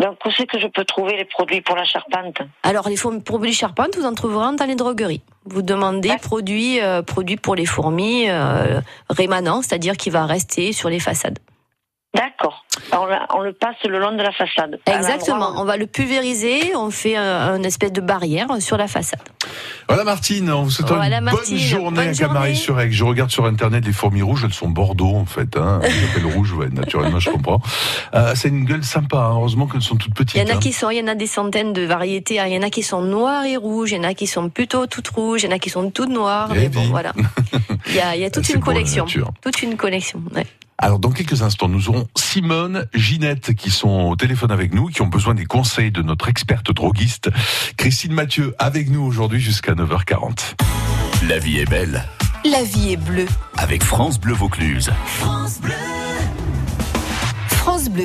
Donc, 0.00 0.18
où 0.26 0.30
c'est 0.36 0.46
que 0.46 0.58
je 0.58 0.66
peux 0.66 0.84
trouver 0.84 1.16
les 1.16 1.24
produits 1.24 1.60
pour 1.60 1.76
la 1.76 1.84
charpente 1.84 2.38
Alors, 2.62 2.88
les 2.88 2.96
fourmis, 2.96 3.20
produits 3.20 3.52
charpentes, 3.52 3.96
vous 3.96 4.04
en 4.04 4.14
trouverez 4.14 4.56
dans 4.56 4.66
les 4.66 4.74
drogueries. 4.74 5.22
Vous 5.44 5.62
demandez 5.62 6.08
D'accord. 6.08 6.22
produits, 6.22 6.80
euh, 6.80 7.02
produits 7.02 7.36
pour 7.36 7.54
les 7.54 7.66
fourmis 7.66 8.28
euh, 8.28 8.80
rémanents, 9.08 9.62
c'est-à-dire 9.62 9.96
qui 9.96 10.10
va 10.10 10.26
rester 10.26 10.72
sur 10.72 10.88
les 10.88 11.00
façades. 11.00 11.38
D'accord. 12.14 12.64
On, 12.92 13.06
le- 13.06 13.14
on 13.34 13.40
le 13.40 13.52
passe 13.52 13.76
le 13.88 13.98
long 13.98 14.12
de 14.12 14.22
la 14.22 14.30
façade. 14.30 14.78
Exactement. 14.86 15.54
On 15.56 15.64
va 15.64 15.76
le 15.76 15.86
pulvériser, 15.86 16.76
on 16.76 16.90
fait 16.90 17.16
un, 17.16 17.56
une 17.56 17.64
espèce 17.64 17.92
de 17.92 18.00
barrière 18.00 18.46
sur 18.60 18.76
la 18.76 18.86
façade. 18.86 19.20
Voilà 19.88 20.04
Martine, 20.04 20.50
on 20.50 20.62
vous 20.62 20.70
souhaite 20.70 20.88
Voilà, 20.88 21.18
une 21.18 21.24
Martine, 21.24 21.56
bonne 21.56 21.64
journée 21.64 22.12
bonne 22.12 22.36
à. 22.36 22.52
Je 22.90 23.04
regarde 23.04 23.30
sur 23.30 23.44
internet 23.46 23.84
les 23.84 23.92
fourmis 23.92 24.22
rouges, 24.22 24.44
elles 24.44 24.52
sont 24.52 24.68
bordeaux 24.68 25.14
en 25.14 25.26
fait. 25.26 25.56
Hein. 25.56 25.80
Elles 25.82 26.24
rouges, 26.24 26.52
ouais, 26.52 26.68
naturellement, 26.68 27.18
je 27.18 27.30
comprends. 27.30 27.60
Euh, 28.14 28.32
c'est 28.34 28.48
une 28.48 28.64
gueule 28.64 28.84
sympa, 28.84 29.18
hein. 29.18 29.32
heureusement 29.32 29.66
qu'elles 29.66 29.82
sont 29.82 29.96
toutes 29.96 30.14
petites. 30.14 30.36
Il 30.36 30.46
y 30.46 30.50
en 30.50 30.54
a 30.54 30.56
hein. 30.56 30.60
qui 30.60 30.72
sont, 30.72 30.90
il 30.90 30.98
y 30.98 31.02
en 31.02 31.08
a 31.08 31.14
des 31.14 31.26
centaines 31.26 31.72
de 31.72 31.82
variétés. 31.82 32.36
Il 32.46 32.52
y 32.52 32.58
en 32.58 32.62
a 32.62 32.70
qui 32.70 32.82
sont 32.82 33.02
noires 33.02 33.44
et 33.44 33.56
rouges, 33.56 33.92
il 33.92 33.96
y 33.96 34.00
en 34.00 34.04
a 34.08 34.14
qui 34.14 34.26
sont 34.26 34.48
plutôt 34.50 34.86
toutes 34.86 35.08
rouges, 35.08 35.42
il 35.42 35.50
y 35.50 35.52
en 35.52 35.56
a 35.56 35.58
qui 35.58 35.70
sont 35.70 35.90
toutes 35.90 36.10
noires. 36.10 36.48
Eh 36.52 36.60
Mais 36.60 36.68
bon, 36.68 36.84
voilà. 36.90 37.12
Il 37.88 37.94
y 37.94 38.00
a, 38.00 38.14
il 38.16 38.22
y 38.22 38.24
a 38.24 38.30
toute 38.30 38.48
une 38.54 38.60
collection. 38.60 39.06
Toute 39.42 39.62
une 39.62 39.76
collection. 39.76 40.22
Alors 40.84 40.98
dans 40.98 41.12
quelques 41.12 41.40
instants, 41.40 41.66
nous 41.66 41.88
aurons 41.88 42.06
Simone, 42.14 42.84
Ginette 42.92 43.54
qui 43.54 43.70
sont 43.70 44.10
au 44.10 44.16
téléphone 44.16 44.50
avec 44.50 44.74
nous, 44.74 44.88
qui 44.88 45.00
ont 45.00 45.06
besoin 45.06 45.32
des 45.32 45.46
conseils 45.46 45.90
de 45.90 46.02
notre 46.02 46.28
experte 46.28 46.70
droguiste. 46.72 47.30
Christine 47.78 48.12
Mathieu 48.12 48.54
avec 48.58 48.90
nous 48.90 49.00
aujourd'hui 49.00 49.40
jusqu'à 49.40 49.72
9h40. 49.72 50.56
La 51.26 51.38
vie 51.38 51.56
est 51.60 51.70
belle 51.70 52.04
La 52.44 52.62
vie 52.64 52.92
est 52.92 52.98
bleue. 52.98 53.24
avec 53.56 53.82
France 53.82 54.20
Bleu 54.20 54.34
Vaucluse. 54.34 54.92
France 55.06 55.58
Bleu 55.62 55.72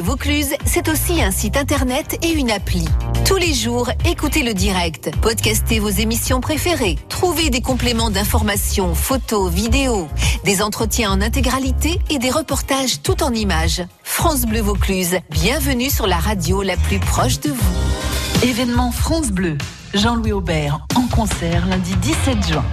Vaucluse, 0.09 0.55
c'est 0.65 0.89
aussi 0.89 1.21
un 1.21 1.31
site 1.31 1.57
internet 1.57 2.17
et 2.23 2.31
une 2.31 2.49
appli. 2.49 2.85
Tous 3.25 3.35
les 3.35 3.53
jours, 3.53 3.89
écoutez 4.05 4.43
le 4.43 4.53
direct, 4.53 5.11
podcastez 5.21 5.79
vos 5.79 5.89
émissions 5.89 6.41
préférées, 6.41 6.97
trouvez 7.09 7.49
des 7.49 7.61
compléments 7.61 8.09
d'informations, 8.09 8.95
photos, 8.95 9.51
vidéos, 9.51 10.07
des 10.45 10.61
entretiens 10.61 11.11
en 11.11 11.21
intégralité 11.21 11.99
et 12.09 12.17
des 12.17 12.29
reportages 12.29 13.01
tout 13.01 13.21
en 13.21 13.33
images. 13.33 13.83
France 14.03 14.45
Bleu 14.45 14.61
Vaucluse, 14.61 15.19
bienvenue 15.29 15.89
sur 15.89 16.07
la 16.07 16.17
radio 16.17 16.61
la 16.61 16.77
plus 16.77 16.99
proche 16.99 17.39
de 17.39 17.51
vous. 17.51 18.47
Événement 18.47 18.91
France 18.91 19.29
Bleu. 19.29 19.57
Jean-Louis 19.93 20.31
Aubert 20.31 20.79
en 20.95 21.07
concert 21.15 21.65
lundi 21.67 21.93
17 21.95 22.47
juin. 22.47 22.65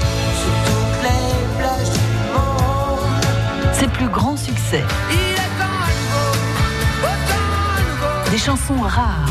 Ses 3.73 3.89
plus 3.89 4.09
grands 4.09 4.37
succès. 4.37 4.83
Des 8.37 8.43
chansons 8.43 8.83
rares. 8.83 9.31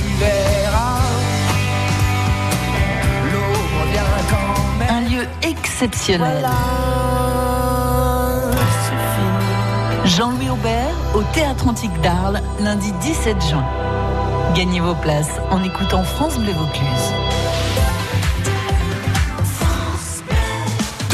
Un 4.89 5.01
lieu 5.01 5.27
exceptionnel. 5.43 6.43
Jean-Louis 10.05 10.49
Aubert 10.49 10.95
au 11.13 11.21
Théâtre 11.35 11.67
Antique 11.67 12.01
d'Arles 12.01 12.41
lundi 12.59 12.91
17 12.93 13.47
juin. 13.47 13.63
Gagnez 14.55 14.79
vos 14.79 14.95
places 14.95 15.39
en 15.51 15.63
écoutant 15.63 16.01
France 16.01 16.39
Bleu 16.39 16.53
Vaucluse. 16.53 17.34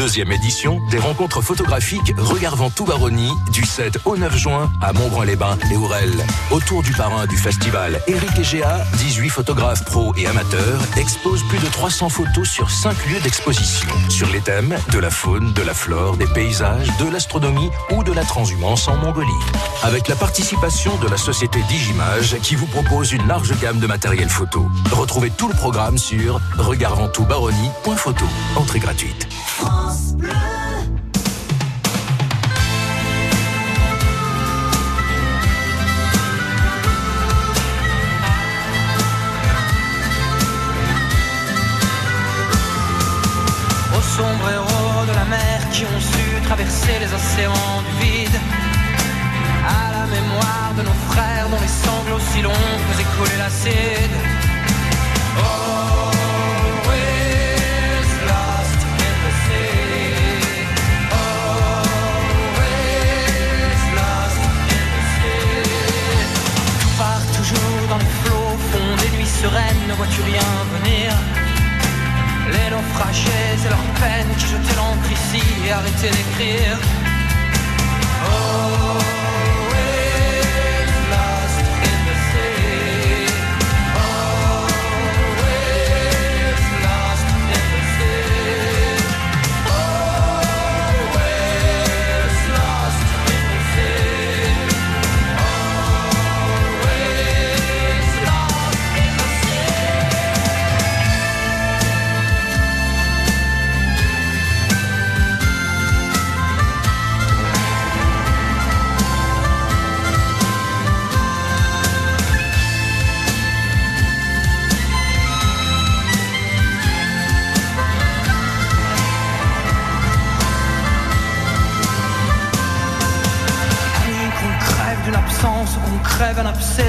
Deuxième 0.01 0.31
édition 0.31 0.81
des 0.89 0.97
rencontres 0.97 1.43
photographiques 1.43 2.15
Regardant 2.17 2.71
tout 2.71 2.85
Baronnie 2.85 3.29
du 3.51 3.63
7 3.63 3.99
au 4.05 4.17
9 4.17 4.35
juin 4.35 4.71
à 4.81 4.93
Montbrun-les-Bains 4.93 5.59
et 5.71 5.77
Aurel. 5.77 6.11
Autour 6.49 6.81
du 6.81 6.91
parrain 6.91 7.27
du 7.27 7.37
festival, 7.37 8.01
Eric 8.07 8.39
Egea, 8.39 8.83
18 8.97 9.29
photographes 9.29 9.85
pros 9.85 10.11
et 10.17 10.25
amateurs, 10.25 10.81
exposent 10.97 11.43
plus 11.49 11.59
de 11.59 11.67
300 11.67 12.09
photos 12.09 12.49
sur 12.49 12.71
5 12.71 12.95
lieux 13.09 13.19
d'exposition 13.19 13.91
sur 14.09 14.27
les 14.31 14.39
thèmes 14.39 14.75
de 14.91 14.97
la 14.97 15.11
faune, 15.11 15.53
de 15.53 15.61
la 15.61 15.75
flore, 15.75 16.17
des 16.17 16.25
paysages, 16.25 16.89
de 16.97 17.05
l'astronomie 17.07 17.69
ou 17.91 18.03
de 18.03 18.11
la 18.11 18.23
transhumance 18.23 18.87
en 18.87 18.97
Mongolie. 18.97 19.29
Avec 19.83 20.07
la 20.07 20.15
participation 20.15 20.97
de 20.97 21.09
la 21.09 21.17
société 21.17 21.59
Digimage 21.69 22.37
qui 22.41 22.55
vous 22.55 22.65
propose 22.65 23.11
une 23.11 23.27
large 23.27 23.53
gamme 23.59 23.77
de 23.77 23.85
matériel 23.85 24.29
photo. 24.29 24.67
Retrouvez 24.93 25.29
tout 25.29 25.47
le 25.47 25.53
programme 25.53 25.99
sur 25.99 26.41
regardanttoutbaronnie.photo. 26.57 28.25
Entrée 28.55 28.79
gratuite. 28.79 29.27
Traverser 46.61 46.99
les 46.99 47.13
océans 47.13 47.81
du 47.87 48.05
vide. 48.05 48.39
À 49.67 49.91
la 49.91 50.05
mémoire 50.05 50.73
de 50.77 50.83
nos 50.83 50.97
frères 51.11 51.49
dont 51.49 51.59
les 51.59 51.67
sanglots 51.67 52.23
si 52.31 52.41
longs 52.41 52.51
faisaient 52.89 53.09
couler 53.17 53.37
l'acide. 53.37 54.15
Part 66.97 67.25
toujours 67.35 67.87
dans 67.89 67.97
les 67.97 68.13
flots, 68.23 68.57
fond 68.71 68.95
des 69.01 69.17
nuits 69.17 69.25
sereines, 69.25 69.87
ne 69.87 69.93
vois-tu 69.93 70.21
rien 70.21 70.49
venir? 70.75 71.40
Les 72.51 72.69
naufragés 72.69 73.55
et 73.65 73.69
leurs 73.69 73.89
peines 73.99 74.35
qui 74.37 74.45
jetaient 74.47 74.75
l'encre 74.75 75.11
ici 75.11 75.43
et 75.65 75.71
arrêtaient 75.71 76.09
d'écrire. 76.09 76.77
Always 78.23 79.20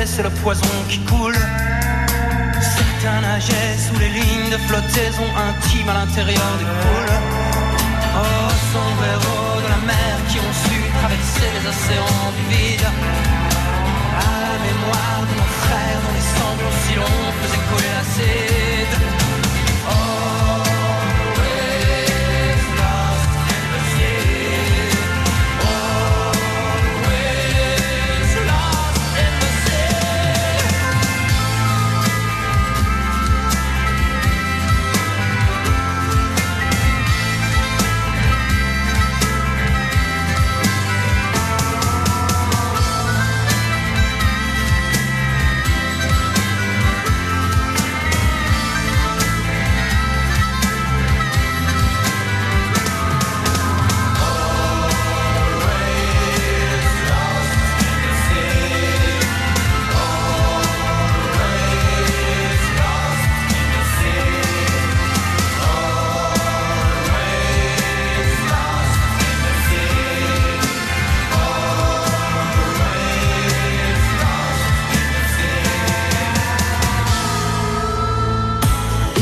c'est 0.06 0.22
le 0.22 0.30
poison 0.30 0.62
qui 0.88 0.98
coule. 1.00 1.36
Certains 2.60 3.20
nageaient 3.20 3.76
sous 3.76 3.98
les 3.98 4.08
lignes 4.08 4.50
de 4.50 4.56
flottaison 4.56 5.24
intime 5.36 5.88
à 5.88 5.94
l'intérieur 5.94 6.52
des 6.58 6.64
poules. 6.64 7.12
Oh, 8.16 8.50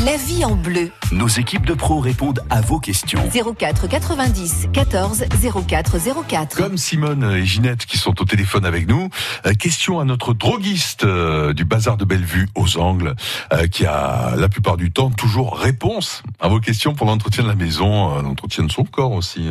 La 0.05 0.17
vie 0.17 0.43
en 0.45 0.55
bleu. 0.55 0.89
Nos 1.11 1.27
équipes 1.27 1.65
de 1.65 1.73
pros 1.73 1.99
répondent 1.99 2.41
à 2.49 2.61
vos 2.61 2.79
questions. 2.79 3.21
04 3.29 3.87
90 3.87 4.69
14 4.73 5.25
04 5.67 5.97
04. 6.27 6.57
Comme 6.57 6.77
Simone 6.77 7.23
et 7.35 7.45
Ginette 7.45 7.85
qui 7.85 7.97
sont 7.97 8.19
au 8.19 8.25
téléphone 8.25 8.65
avec 8.65 8.87
nous, 8.87 9.09
euh, 9.45 9.53
question 9.53 9.99
à 9.99 10.05
notre 10.05 10.33
droguiste 10.33 11.03
euh, 11.03 11.53
du 11.53 11.65
bazar 11.65 11.97
de 11.97 12.05
Bellevue 12.05 12.47
aux 12.55 12.77
Angles, 12.79 13.15
euh, 13.53 13.67
qui 13.67 13.85
a 13.85 14.33
la 14.37 14.49
plupart 14.49 14.77
du 14.77 14.91
temps 14.91 15.11
toujours 15.11 15.57
réponse 15.57 16.23
à 16.39 16.47
vos 16.47 16.59
questions 16.59 16.95
pour 16.95 17.05
l'entretien 17.05 17.43
de 17.43 17.49
la 17.49 17.55
maison, 17.55 18.21
l'entretien 18.21 18.63
de 18.63 18.71
son 18.71 18.85
corps 18.85 19.11
aussi. 19.11 19.49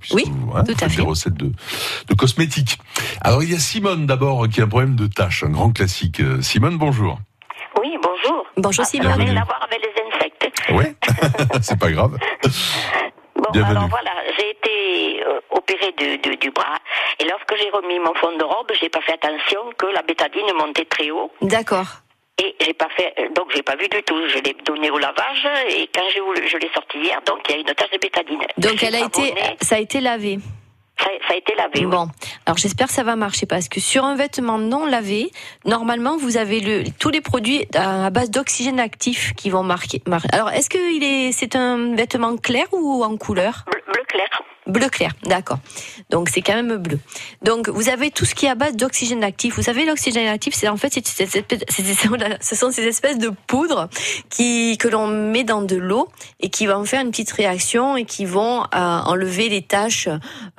puisque 0.00 0.14
Oui, 0.14 0.24
vous, 0.26 0.50
tout 0.52 0.58
à 0.58 0.64
faites 0.64 0.90
fait. 0.90 0.96
Des 0.96 1.02
recettes 1.02 1.34
de, 1.34 1.52
de 2.08 2.14
cosmétiques. 2.14 2.78
Alors 3.20 3.42
il 3.44 3.52
y 3.52 3.54
a 3.54 3.58
Simone 3.60 4.06
d'abord 4.06 4.48
qui 4.48 4.60
a 4.60 4.64
un 4.64 4.68
problème 4.68 4.96
de 4.96 5.06
tâche, 5.06 5.44
un 5.44 5.50
grand 5.50 5.70
classique. 5.70 6.20
Simone, 6.40 6.76
bonjour. 6.78 7.20
Oui, 7.80 7.88
bonjour. 8.02 8.44
Bonjour 8.56 8.84
Ah, 8.86 8.88
Simone. 8.88 9.16
Bienvenue. 9.16 9.38
Oui, 10.72 10.84
c'est 11.62 11.78
pas 11.78 11.90
grave. 11.90 12.16
Bon, 13.36 13.50
Bienvenue. 13.52 13.76
alors 13.76 13.88
voilà, 13.88 14.10
j'ai 14.38 14.50
été 14.50 15.24
euh, 15.26 15.40
opérée 15.50 15.92
du, 15.98 16.18
du, 16.18 16.36
du 16.36 16.50
bras 16.50 16.78
et 17.20 17.24
lorsque 17.24 17.54
j'ai 17.60 17.70
remis 17.70 17.98
mon 17.98 18.14
fond 18.14 18.36
de 18.36 18.44
robe, 18.44 18.70
j'ai 18.80 18.88
pas 18.88 19.00
fait 19.02 19.12
attention 19.14 19.60
que 19.76 19.86
la 19.86 20.02
bétadine 20.02 20.52
montait 20.56 20.84
très 20.84 21.10
haut 21.10 21.30
D'accord. 21.42 21.86
et 22.42 22.54
j'ai 22.60 22.72
pas 22.74 22.88
fait, 22.96 23.12
euh, 23.18 23.28
donc 23.34 23.46
j'ai 23.54 23.62
pas 23.62 23.76
vu 23.76 23.88
du 23.88 24.02
tout. 24.04 24.28
Je 24.28 24.38
l'ai 24.38 24.56
donné 24.64 24.90
au 24.90 24.98
lavage 24.98 25.48
et 25.68 25.88
quand 25.94 26.02
j'ai 26.14 26.20
voulu, 26.20 26.48
je 26.48 26.56
l'ai 26.56 26.70
sorti 26.72 26.98
hier, 26.98 27.20
donc 27.26 27.40
il 27.48 27.52
y 27.52 27.58
a 27.58 27.60
une 27.60 27.74
tache 27.74 27.90
de 27.90 27.98
bétadine. 27.98 28.40
Donc 28.58 28.82
elle 28.82 28.94
a 28.94 29.00
été, 29.06 29.34
ça 29.60 29.76
a 29.76 29.78
été 29.78 30.00
lavé. 30.00 30.38
Ça, 30.98 31.06
ça 31.26 31.34
a 31.34 31.36
été 31.36 31.54
lavé. 31.56 31.80
oui. 31.80 31.86
Bon, 31.86 32.08
alors 32.46 32.58
j'espère 32.58 32.86
que 32.88 32.92
ça 32.92 33.02
va 33.02 33.16
marcher 33.16 33.46
parce 33.46 33.68
que 33.68 33.80
sur 33.80 34.04
un 34.04 34.14
vêtement 34.14 34.58
non 34.58 34.86
lavé, 34.86 35.30
normalement 35.64 36.16
vous 36.16 36.36
avez 36.36 36.60
le, 36.60 36.84
tous 36.98 37.10
les 37.10 37.20
produits 37.20 37.66
à 37.74 38.10
base 38.10 38.30
d'oxygène 38.30 38.78
actif 38.78 39.32
qui 39.34 39.50
vont 39.50 39.62
marquer. 39.62 40.00
mar- 40.06 40.26
Alors 40.32 40.50
est-ce 40.50 40.70
que 40.70 40.78
il 40.96 41.02
est, 41.02 41.32
c'est 41.32 41.56
un 41.56 41.94
vêtement 41.94 42.36
clair 42.36 42.66
ou 42.72 43.02
en 43.04 43.16
couleur? 43.16 43.64
Bleu, 43.70 43.80
bleu 43.92 44.02
clair. 44.08 44.28
Bleu 44.68 44.88
clair, 44.88 45.10
d'accord. 45.24 45.58
Donc 46.10 46.28
c'est 46.28 46.40
quand 46.40 46.54
même 46.54 46.76
bleu. 46.76 47.00
Donc 47.42 47.68
vous 47.68 47.88
avez 47.88 48.12
tout 48.12 48.24
ce 48.24 48.34
qui 48.36 48.46
est 48.46 48.48
à 48.48 48.54
base 48.54 48.76
d'oxygène 48.76 49.24
actif. 49.24 49.56
Vous 49.56 49.62
savez 49.62 49.84
l'oxygène 49.84 50.28
actif, 50.28 50.54
c'est 50.54 50.68
en 50.68 50.76
fait 50.76 50.92
c'est- 50.92 51.04
c'est- 51.04 51.26
c'est- 51.26 51.44
ce 52.40 52.54
sont 52.56 52.70
ces 52.70 52.82
espèces 52.82 53.18
de 53.18 53.30
poudres 53.48 53.88
qui 54.30 54.78
que 54.78 54.86
l'on 54.86 55.08
met 55.08 55.42
dans 55.42 55.62
de 55.62 55.74
l'eau 55.74 56.08
et 56.38 56.48
qui 56.48 56.66
vont 56.66 56.84
faire 56.84 57.00
une 57.02 57.10
petite 57.10 57.32
réaction 57.32 57.96
et 57.96 58.04
qui 58.04 58.24
vont 58.24 58.62
euh, 58.62 58.66
enlever 58.72 59.48
les 59.48 59.62
taches, 59.62 60.08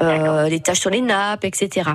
euh, 0.01 0.49
les 0.49 0.59
taches 0.59 0.81
sur 0.81 0.89
les 0.89 0.99
nappes, 1.01 1.45
etc. 1.45 1.91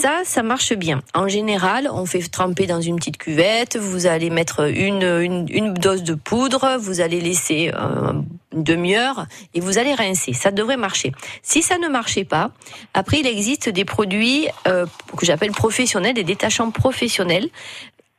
Ça, 0.00 0.22
ça 0.24 0.42
marche 0.42 0.72
bien. 0.74 1.00
En 1.14 1.28
général, 1.28 1.88
on 1.92 2.06
fait 2.06 2.22
tremper 2.28 2.66
dans 2.66 2.80
une 2.80 2.96
petite 2.96 3.18
cuvette. 3.18 3.76
Vous 3.76 4.06
allez 4.06 4.30
mettre 4.30 4.68
une 4.68 5.02
une, 5.04 5.46
une 5.48 5.74
dose 5.74 6.02
de 6.02 6.14
poudre. 6.14 6.76
Vous 6.80 7.00
allez 7.00 7.20
laisser 7.20 7.70
euh, 7.72 8.12
une 8.52 8.64
demi-heure 8.64 9.26
et 9.54 9.60
vous 9.60 9.78
allez 9.78 9.94
rincer. 9.94 10.32
Ça 10.32 10.50
devrait 10.50 10.76
marcher. 10.76 11.12
Si 11.42 11.62
ça 11.62 11.78
ne 11.78 11.88
marchait 11.88 12.24
pas, 12.24 12.50
après 12.94 13.20
il 13.20 13.26
existe 13.26 13.68
des 13.68 13.84
produits 13.84 14.48
euh, 14.66 14.86
que 15.16 15.26
j'appelle 15.26 15.52
professionnels, 15.52 16.14
des 16.14 16.24
détachants 16.24 16.70
professionnels 16.70 17.48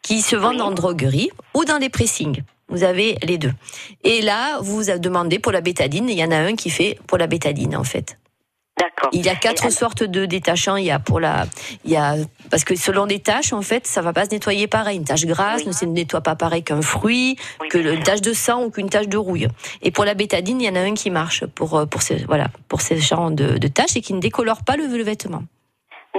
qui 0.01 0.21
se 0.21 0.35
vendent 0.35 0.61
en 0.61 0.71
droguerie 0.71 1.29
ou 1.53 1.65
dans 1.65 1.77
les 1.77 1.89
pressings. 1.89 2.41
Vous 2.69 2.83
avez 2.83 3.17
les 3.21 3.37
deux. 3.37 3.51
Et 4.03 4.21
là, 4.21 4.59
vous 4.61 4.81
vous 4.81 4.97
demandez 4.97 5.39
pour 5.39 5.51
la 5.51 5.61
bétadine. 5.61 6.07
Il 6.09 6.17
y 6.17 6.23
en 6.23 6.31
a 6.31 6.37
un 6.37 6.55
qui 6.55 6.69
fait 6.69 6.97
pour 7.05 7.17
la 7.17 7.27
bétadine 7.27 7.75
en 7.75 7.83
fait. 7.83 8.17
D'accord. 8.77 9.09
Il 9.13 9.23
y 9.25 9.29
a 9.29 9.35
quatre 9.35 9.65
Et- 9.65 9.71
sortes 9.71 10.03
de 10.03 10.25
détachants. 10.25 10.75
Il 10.77 10.85
y 10.85 10.91
a 10.91 10.97
pour 10.99 11.19
la, 11.19 11.45
il 11.85 11.91
y 11.91 11.97
a 11.97 12.15
parce 12.49 12.63
que 12.63 12.75
selon 12.75 13.05
les 13.05 13.19
tâches, 13.19 13.53
en 13.53 13.61
fait, 13.61 13.85
ça 13.85 14.01
va 14.01 14.11
pas 14.13 14.25
se 14.25 14.29
nettoyer 14.31 14.67
pareil. 14.67 14.97
Une 14.97 15.03
tache 15.03 15.25
grasse 15.25 15.61
Oui. 15.61 15.67
ne 15.67 15.71
se 15.73 15.85
nettoie 15.85 16.21
pas 16.21 16.35
pareil 16.35 16.63
qu'un 16.63 16.81
fruit, 16.81 17.35
Oui, 17.59 17.67
que 17.69 17.77
le- 17.77 17.93
une 17.93 18.03
tache 18.03 18.21
de 18.21 18.33
sang 18.33 18.63
ou 18.63 18.71
qu'une 18.71 18.89
tache 18.89 19.07
de 19.07 19.17
rouille. 19.17 19.47
Et 19.81 19.91
pour 19.91 20.05
la 20.05 20.13
bétadine, 20.15 20.61
il 20.61 20.65
y 20.65 20.69
en 20.69 20.75
a 20.75 20.79
un 20.81 20.93
qui 20.93 21.09
marche 21.11 21.45
pour 21.45 21.77
euh, 21.77 21.85
pour 21.85 22.01
ces 22.01 22.23
voilà 22.25 22.47
pour 22.69 22.81
ces 22.81 22.97
genres 22.97 23.29
de, 23.31 23.57
de 23.57 23.67
tâches 23.67 23.95
et 23.97 24.01
qui 24.01 24.13
ne 24.13 24.19
décolore 24.19 24.63
pas 24.63 24.77
le, 24.77 24.87
le 24.87 25.03
vêtement. 25.03 25.43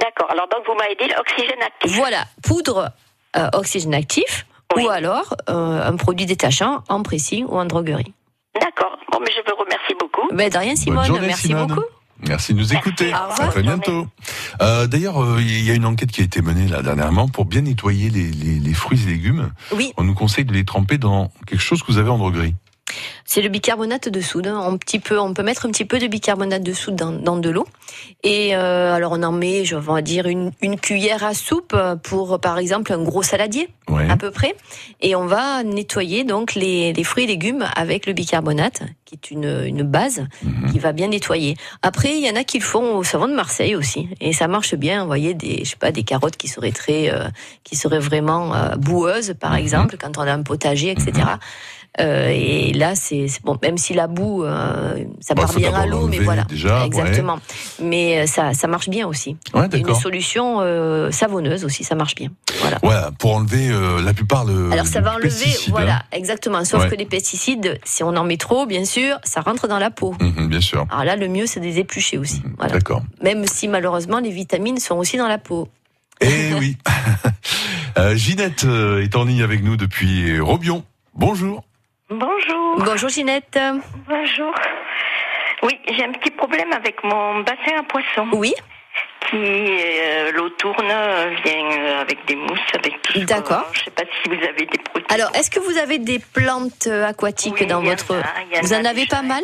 D'accord. 0.00 0.30
Alors 0.30 0.46
donc 0.48 0.60
vous 0.66 0.74
m'avez 0.74 0.94
dit 0.94 1.08
l'oxygène 1.14 1.62
actif. 1.62 1.96
Voilà, 1.96 2.24
poudre 2.42 2.90
euh, 3.36 3.48
oxygène 3.54 3.94
actif 3.94 4.46
Oui. 4.76 4.84
ou 4.84 4.90
alors 4.90 5.34
euh, 5.48 5.82
un 5.88 5.96
produit 5.96 6.26
détachant 6.26 6.84
en 6.88 7.02
pressing 7.02 7.46
ou 7.46 7.56
en 7.58 7.64
droguerie. 7.64 8.12
D'accord. 8.60 8.96
Bon, 9.10 9.18
mais 9.20 9.30
je 9.34 9.40
vous 9.50 9.56
remercie 9.58 9.94
beaucoup. 9.98 10.28
Ben 10.32 10.48
de 10.50 10.56
rien, 10.58 10.76
Simone. 10.76 11.04
journée, 11.06 11.26
Merci 11.26 11.48
Simone. 11.48 11.66
beaucoup. 11.66 11.84
Merci 12.28 12.54
de 12.54 12.58
nous 12.58 12.72
écouter. 12.72 13.12
À 13.12 13.28
très 13.50 13.62
bientôt. 13.62 14.06
Euh, 14.60 14.86
D'ailleurs, 14.86 15.22
euh, 15.22 15.38
il 15.40 15.64
y 15.64 15.70
a 15.70 15.74
une 15.74 15.84
enquête 15.86 16.12
qui 16.12 16.20
a 16.20 16.24
été 16.24 16.40
menée 16.40 16.68
là 16.68 16.82
dernièrement 16.82 17.26
pour 17.28 17.44
bien 17.46 17.62
nettoyer 17.62 18.10
les, 18.10 18.30
les- 18.30 18.60
les 18.60 18.74
fruits 18.74 19.02
et 19.02 19.06
légumes. 19.10 19.50
Oui, 19.74 19.92
On 19.96 20.04
nous 20.04 20.14
conseille 20.14 20.44
de 20.44 20.52
les 20.52 20.64
tremper 20.64 20.98
dans 20.98 21.32
quelque 21.46 21.60
chose 21.62 21.82
que 21.82 21.90
vous 21.90 21.98
avez 21.98 22.10
en 22.10 22.18
droguerie. 22.18 22.54
C'est 23.24 23.42
le 23.42 23.48
bicarbonate 23.48 24.08
de 24.08 24.20
soude. 24.20 24.46
Un 24.46 24.76
petit 24.76 24.98
peu, 24.98 25.18
on 25.18 25.34
peut 25.34 25.42
mettre 25.42 25.66
un 25.66 25.70
petit 25.70 25.84
peu 25.84 25.98
de 25.98 26.06
bicarbonate 26.06 26.62
de 26.62 26.72
soude 26.72 26.96
dans, 26.96 27.12
dans 27.12 27.36
de 27.36 27.50
l'eau. 27.50 27.66
Et 28.22 28.54
euh, 28.56 28.94
alors 28.94 29.12
on 29.12 29.22
en 29.22 29.32
met, 29.32 29.64
je 29.64 29.76
vais 29.76 30.02
dire 30.02 30.26
une, 30.26 30.50
une 30.62 30.78
cuillère 30.78 31.24
à 31.24 31.34
soupe 31.34 31.76
pour, 32.02 32.40
par 32.40 32.58
exemple, 32.58 32.92
un 32.92 33.02
gros 33.02 33.22
saladier 33.22 33.68
Ouais. 33.88 34.08
à 34.08 34.16
peu 34.16 34.30
près. 34.30 34.54
Et 35.02 35.14
on 35.16 35.26
va 35.26 35.62
nettoyer 35.64 36.24
donc 36.24 36.54
les, 36.54 36.92
les 36.94 37.04
fruits 37.04 37.24
et 37.24 37.26
légumes 37.26 37.66
avec 37.76 38.06
le 38.06 38.12
bicarbonate, 38.14 38.82
qui 39.04 39.16
est 39.16 39.30
une, 39.30 39.64
une 39.66 39.82
base 39.82 40.24
Mhm. 40.42 40.72
qui 40.72 40.78
va 40.78 40.92
bien 40.92 41.08
nettoyer. 41.08 41.56
Après, 41.82 42.16
il 42.16 42.24
y 42.24 42.30
en 42.30 42.36
a 42.36 42.44
qui 42.44 42.58
le 42.58 42.64
font 42.64 42.96
au 42.96 43.02
savon 43.04 43.28
de 43.28 43.34
Marseille 43.34 43.74
aussi, 43.76 44.08
et 44.20 44.32
ça 44.32 44.48
marche 44.48 44.74
bien. 44.76 45.00
Vous 45.02 45.06
voyez 45.08 45.34
des, 45.34 45.64
je 45.64 45.70
sais 45.70 45.76
pas, 45.76 45.92
des 45.92 46.04
carottes 46.04 46.36
qui 46.36 46.48
seraient 46.48 46.72
très, 46.72 47.10
euh, 47.12 47.24
qui 47.64 47.76
seraient 47.76 47.98
vraiment 47.98 48.54
euh, 48.54 48.76
boueuses, 48.76 49.34
par 49.38 49.52
Mhm. 49.52 49.58
exemple, 49.58 49.96
quand 50.00 50.16
on 50.16 50.22
a 50.22 50.32
un 50.32 50.42
potager, 50.42 50.90
etc. 50.90 51.12
et 51.98 52.72
là, 52.72 52.94
c'est 52.94 53.26
bon, 53.44 53.58
même 53.62 53.76
si 53.76 53.92
la 53.94 54.06
boue, 54.06 54.44
euh, 54.44 55.04
ça 55.20 55.34
Bah, 55.34 55.42
part 55.42 55.54
bien 55.54 55.74
à 55.74 55.84
l'eau, 55.86 56.06
mais 56.08 56.18
voilà, 56.20 56.44
déjà, 56.44 56.80
ouais. 56.80 56.86
exactement. 56.86 57.38
Mais 57.82 58.20
euh, 58.20 58.26
ça, 58.26 58.54
ça 58.54 58.66
marche 58.66 58.88
bien 58.88 59.06
aussi. 59.06 59.36
Ouais, 59.52 59.66
Une 59.74 59.94
solution 59.94 60.60
euh, 60.60 61.10
savonneuse 61.10 61.64
aussi, 61.64 61.84
ça 61.84 61.94
marche 61.94 62.14
bien. 62.14 62.30
Voilà. 62.60 62.78
Voilà, 62.82 63.10
pour 63.18 63.36
enlever 63.36 63.68
euh, 63.68 64.00
la 64.02 64.14
plupart 64.14 64.44
de. 64.46 64.70
Alors 64.72 64.86
ça 64.86 65.00
va 65.02 65.12
enlever, 65.14 65.28
pesticides, 65.28 65.70
voilà, 65.70 65.96
hein. 65.96 66.02
exactement. 66.12 66.64
Sauf 66.64 66.84
Ouais. 66.84 66.88
que 66.90 66.94
les 66.94 67.04
pesticides, 67.06 67.78
si 67.84 68.02
on 68.02 68.16
en 68.16 68.24
met 68.24 68.38
trop, 68.38 68.64
bien 68.66 68.84
sûr, 68.86 69.18
ça 69.24 69.40
rentre 69.42 69.68
dans 69.68 69.78
la 69.78 69.90
peau. 69.90 70.14
Mhm, 70.20 70.48
bien 70.48 70.60
sûr. 70.62 70.86
Alors 70.90 71.04
là, 71.04 71.16
le 71.16 71.28
mieux, 71.28 71.46
c'est 71.46 71.60
de 71.60 71.66
les 71.66 71.78
éplucher 71.78 72.16
aussi. 72.18 72.40
Mhm, 72.44 72.54
Voilà. 72.56 72.72
D'accord. 72.72 73.02
Même 73.22 73.44
si 73.46 73.68
malheureusement, 73.68 74.18
les 74.18 74.30
vitamines 74.30 74.78
sont 74.78 74.96
aussi 74.96 75.18
dans 75.18 75.28
la 75.28 75.38
peau. 75.38 75.68
Eh 76.22 76.54
oui. 76.58 76.76
Euh, 77.98 78.16
Ginette 78.16 78.64
euh, 78.64 79.02
est 79.02 79.14
en 79.16 79.24
ligne 79.24 79.42
avec 79.42 79.62
nous 79.62 79.76
depuis 79.76 80.40
Robion. 80.40 80.82
Bonjour. 81.14 81.62
Bonjour. 82.12 82.76
Bonjour 82.84 83.08
Ginette. 83.08 83.58
Bonjour. 84.06 84.54
Oui, 85.62 85.78
j'ai 85.88 86.04
un 86.04 86.12
petit 86.12 86.30
problème 86.30 86.70
avec 86.72 87.02
mon 87.04 87.40
bassin 87.40 87.78
à 87.78 87.82
poissons 87.84 88.28
Oui, 88.32 88.52
si 89.30 89.36
euh, 89.36 90.30
l'eau 90.32 90.50
tourne, 90.50 90.86
vient 90.86 91.70
euh, 91.70 92.00
avec 92.02 92.24
des 92.26 92.36
mousses, 92.36 92.58
avec 92.74 93.00
tout. 93.02 93.18
D'accord. 93.24 93.66
Je 93.72 93.84
sais 93.84 93.90
pas 93.92 94.02
si 94.22 94.28
vous 94.28 94.34
avez 94.44 94.66
des 94.66 94.78
produits. 94.78 95.06
Alors, 95.08 95.30
est-ce 95.34 95.50
que 95.50 95.60
vous 95.60 95.78
avez 95.78 95.98
des 95.98 96.18
plantes 96.18 96.86
euh, 96.86 97.06
aquatiques 97.06 97.56
Oui, 97.60 97.66
dans 97.66 97.78
en 97.78 97.82
votre... 97.82 98.12
a, 98.14 98.58
en 98.58 98.60
Vous 98.60 98.74
en 98.74 98.84
avez 98.84 99.04
déjà, 99.04 99.16
pas 99.16 99.22
mal? 99.22 99.42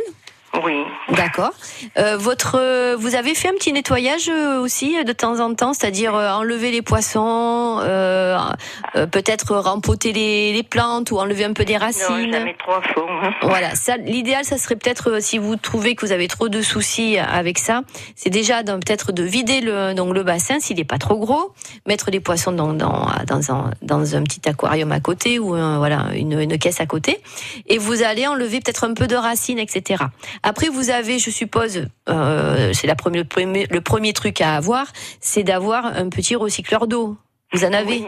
Oui. 0.64 0.82
D'accord. 1.10 1.50
Euh, 1.98 2.16
votre, 2.16 2.56
euh, 2.58 2.96
vous 2.98 3.14
avez 3.14 3.34
fait 3.34 3.48
un 3.48 3.52
petit 3.54 3.72
nettoyage 3.72 4.28
euh, 4.28 4.60
aussi 4.60 5.02
de 5.04 5.12
temps 5.12 5.40
en 5.40 5.54
temps, 5.54 5.72
c'est-à-dire 5.74 6.14
euh, 6.14 6.30
enlever 6.32 6.70
les 6.70 6.82
poissons, 6.82 7.78
euh, 7.82 8.38
euh, 8.96 9.06
peut-être 9.06 9.54
rempoter 9.56 10.12
les, 10.12 10.52
les 10.52 10.62
plantes 10.62 11.10
ou 11.10 11.18
enlever 11.18 11.44
un 11.44 11.52
peu 11.52 11.64
des 11.64 11.74
Non, 11.74 11.80
racines? 11.80 12.32
jamais 12.32 12.56
trop 12.58 12.72
à 12.72 12.82
fond. 12.82 13.06
hein. 13.22 13.30
Voilà, 13.42 13.74
ça, 13.74 13.96
l'idéal, 13.98 14.44
ça 14.44 14.58
serait 14.58 14.76
peut-être 14.76 15.10
euh, 15.10 15.20
si 15.20 15.38
vous 15.38 15.56
trouvez 15.56 15.94
que 15.94 16.04
vous 16.06 16.12
avez 16.12 16.28
trop 16.28 16.48
de 16.48 16.62
soucis 16.62 17.18
avec 17.18 17.58
ça, 17.58 17.82
c'est 18.16 18.30
déjà 18.30 18.62
d'un- 18.62 18.78
peut-être 18.80 19.12
de 19.12 19.22
vider 19.22 19.60
le 19.60 19.94
donc 19.94 20.14
le 20.14 20.22
bassin 20.22 20.60
s'il 20.60 20.76
n'est 20.78 20.84
pas 20.84 20.98
trop 20.98 21.18
gros, 21.18 21.52
mettre 21.86 22.10
les 22.10 22.20
poissons 22.20 22.52
dans 22.52 22.72
dans 22.72 23.06
dans 23.26 23.52
un 23.52 23.70
dans 23.82 24.16
un 24.16 24.22
petit 24.24 24.48
aquarium 24.48 24.92
à 24.92 25.00
côté 25.00 25.38
ou 25.38 25.54
un- 25.54 25.78
voilà 25.78 26.06
une, 26.14 26.38
une 26.40 26.58
caisse 26.58 26.80
à 26.80 26.86
côté, 26.86 27.20
et 27.66 27.78
vous 27.78 28.02
allez 28.02 28.26
enlever 28.26 28.60
peut-être 28.60 28.84
un 28.84 28.94
peu 28.94 29.06
de 29.06 29.16
racines, 29.16 29.58
etc. 29.58 30.04
Après, 30.42 30.68
vous 30.68 30.90
avez, 30.90 31.18
je 31.18 31.30
suppose, 31.30 31.86
euh, 32.08 32.72
c'est 32.72 32.86
la 32.86 32.94
première, 32.94 33.22
le 33.22 33.28
premier 33.28 33.66
le 33.70 33.80
premier 33.80 34.12
truc 34.12 34.40
à 34.40 34.56
avoir, 34.56 34.86
c'est 35.20 35.42
d'avoir 35.42 35.86
un 35.86 36.08
petit 36.08 36.36
recycleur 36.36 36.86
d'eau. 36.86 37.16
Vous 37.52 37.64
en 37.64 37.72
avez 37.72 38.04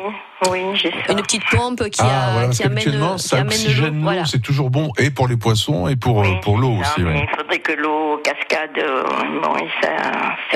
oui 0.51 0.61
j'ai 0.75 0.91
ça. 0.91 1.13
une 1.13 1.23
petite 1.23 1.43
pompe 1.51 1.85
qui, 1.91 2.01
Ah, 2.03 2.29
a, 2.29 2.33
voilà, 2.33 2.49
qui 2.49 2.63
amène, 2.63 2.79
qui 2.79 2.91
ça 3.19 3.37
amène 3.37 3.47
l'eau. 3.47 3.47
oxygène 3.49 3.95
l'eau, 3.97 4.03
Voilà. 4.03 4.25
c'est 4.25 4.41
toujours 4.43 4.71
bon, 4.71 4.91
et 4.99 5.11
pour 5.11 5.29
les 5.29 5.37
poissons, 5.37 5.89
et 5.89 5.97
pour, 5.97 6.21
euh, 6.21 6.25
Oui, 6.25 6.37
pour 6.43 6.59
l'eau 6.59 6.73
aussi. 6.81 7.03
ouais. 7.03 7.27
Il 7.31 7.37
faudrait 7.39 7.59
que 7.59 7.73
l'eau 7.73 8.19
cascade. 8.25 8.71
euh, 8.79 9.03
bon, 9.43 9.57
et 9.57 9.69
ça. 9.83 9.91